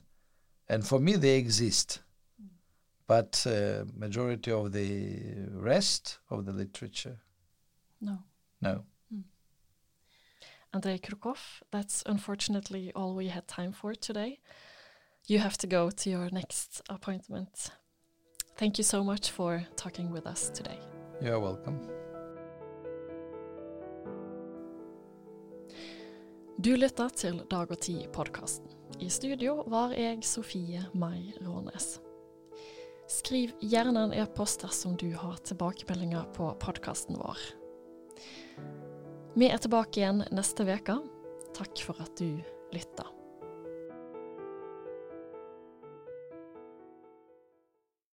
and 0.69 0.85
for 0.85 0.99
me, 0.99 1.15
they 1.15 1.37
exist. 1.37 2.01
But 3.07 3.45
uh, 3.47 3.85
majority 3.97 4.51
of 4.51 4.71
the 4.71 5.47
rest 5.53 6.19
of 6.29 6.45
the 6.45 6.53
literature, 6.53 7.19
no. 7.99 8.19
no. 8.61 8.83
Andrei 10.73 10.99
Kurkov, 10.99 11.61
that's 11.69 12.01
unfortunately 12.05 12.93
all 12.95 13.13
we 13.13 13.27
had 13.27 13.45
time 13.47 13.73
for 13.73 13.93
today. 13.93 14.39
You 15.27 15.39
have 15.39 15.57
to 15.57 15.67
go 15.67 15.91
to 15.91 16.09
your 16.09 16.29
next 16.31 16.81
appointment. 16.89 17.71
Thank 18.57 18.77
you 18.77 18.83
so 18.83 19.03
much 19.03 19.31
for 19.31 19.63
talking 19.75 20.11
with 20.11 20.27
us 20.27 20.49
today. 20.49 20.79
You're 21.21 21.39
welcome. 21.39 21.79
Du 26.57 26.75
lytter 26.75 27.09
til 27.09 27.39
Dag 27.49 27.71
og 27.71 27.79
Tid-podkasten. 27.81 28.67
I 28.99 29.09
studio 29.09 29.63
var 29.67 29.95
jeg 29.97 30.23
Sofie 30.23 30.83
Mai 30.93 31.33
Rånes. 31.41 31.99
Skriv 33.09 33.55
gjerne 33.65 34.03
en 34.05 34.13
e-post 34.13 34.61
dersom 34.61 34.93
du 34.97 35.09
har 35.17 35.39
tilbakemeldinger 35.41 36.27
på 36.35 36.51
podkasten 36.61 37.17
vår. 37.17 37.39
Vi 39.33 39.49
er 39.49 39.57
tilbake 39.63 40.03
igjen 40.03 40.21
neste 40.29 40.67
uke. 40.67 40.99
Takk 41.57 41.81
for 41.81 41.97
at 42.03 42.13
du 42.19 42.37
lytta. 42.75 43.07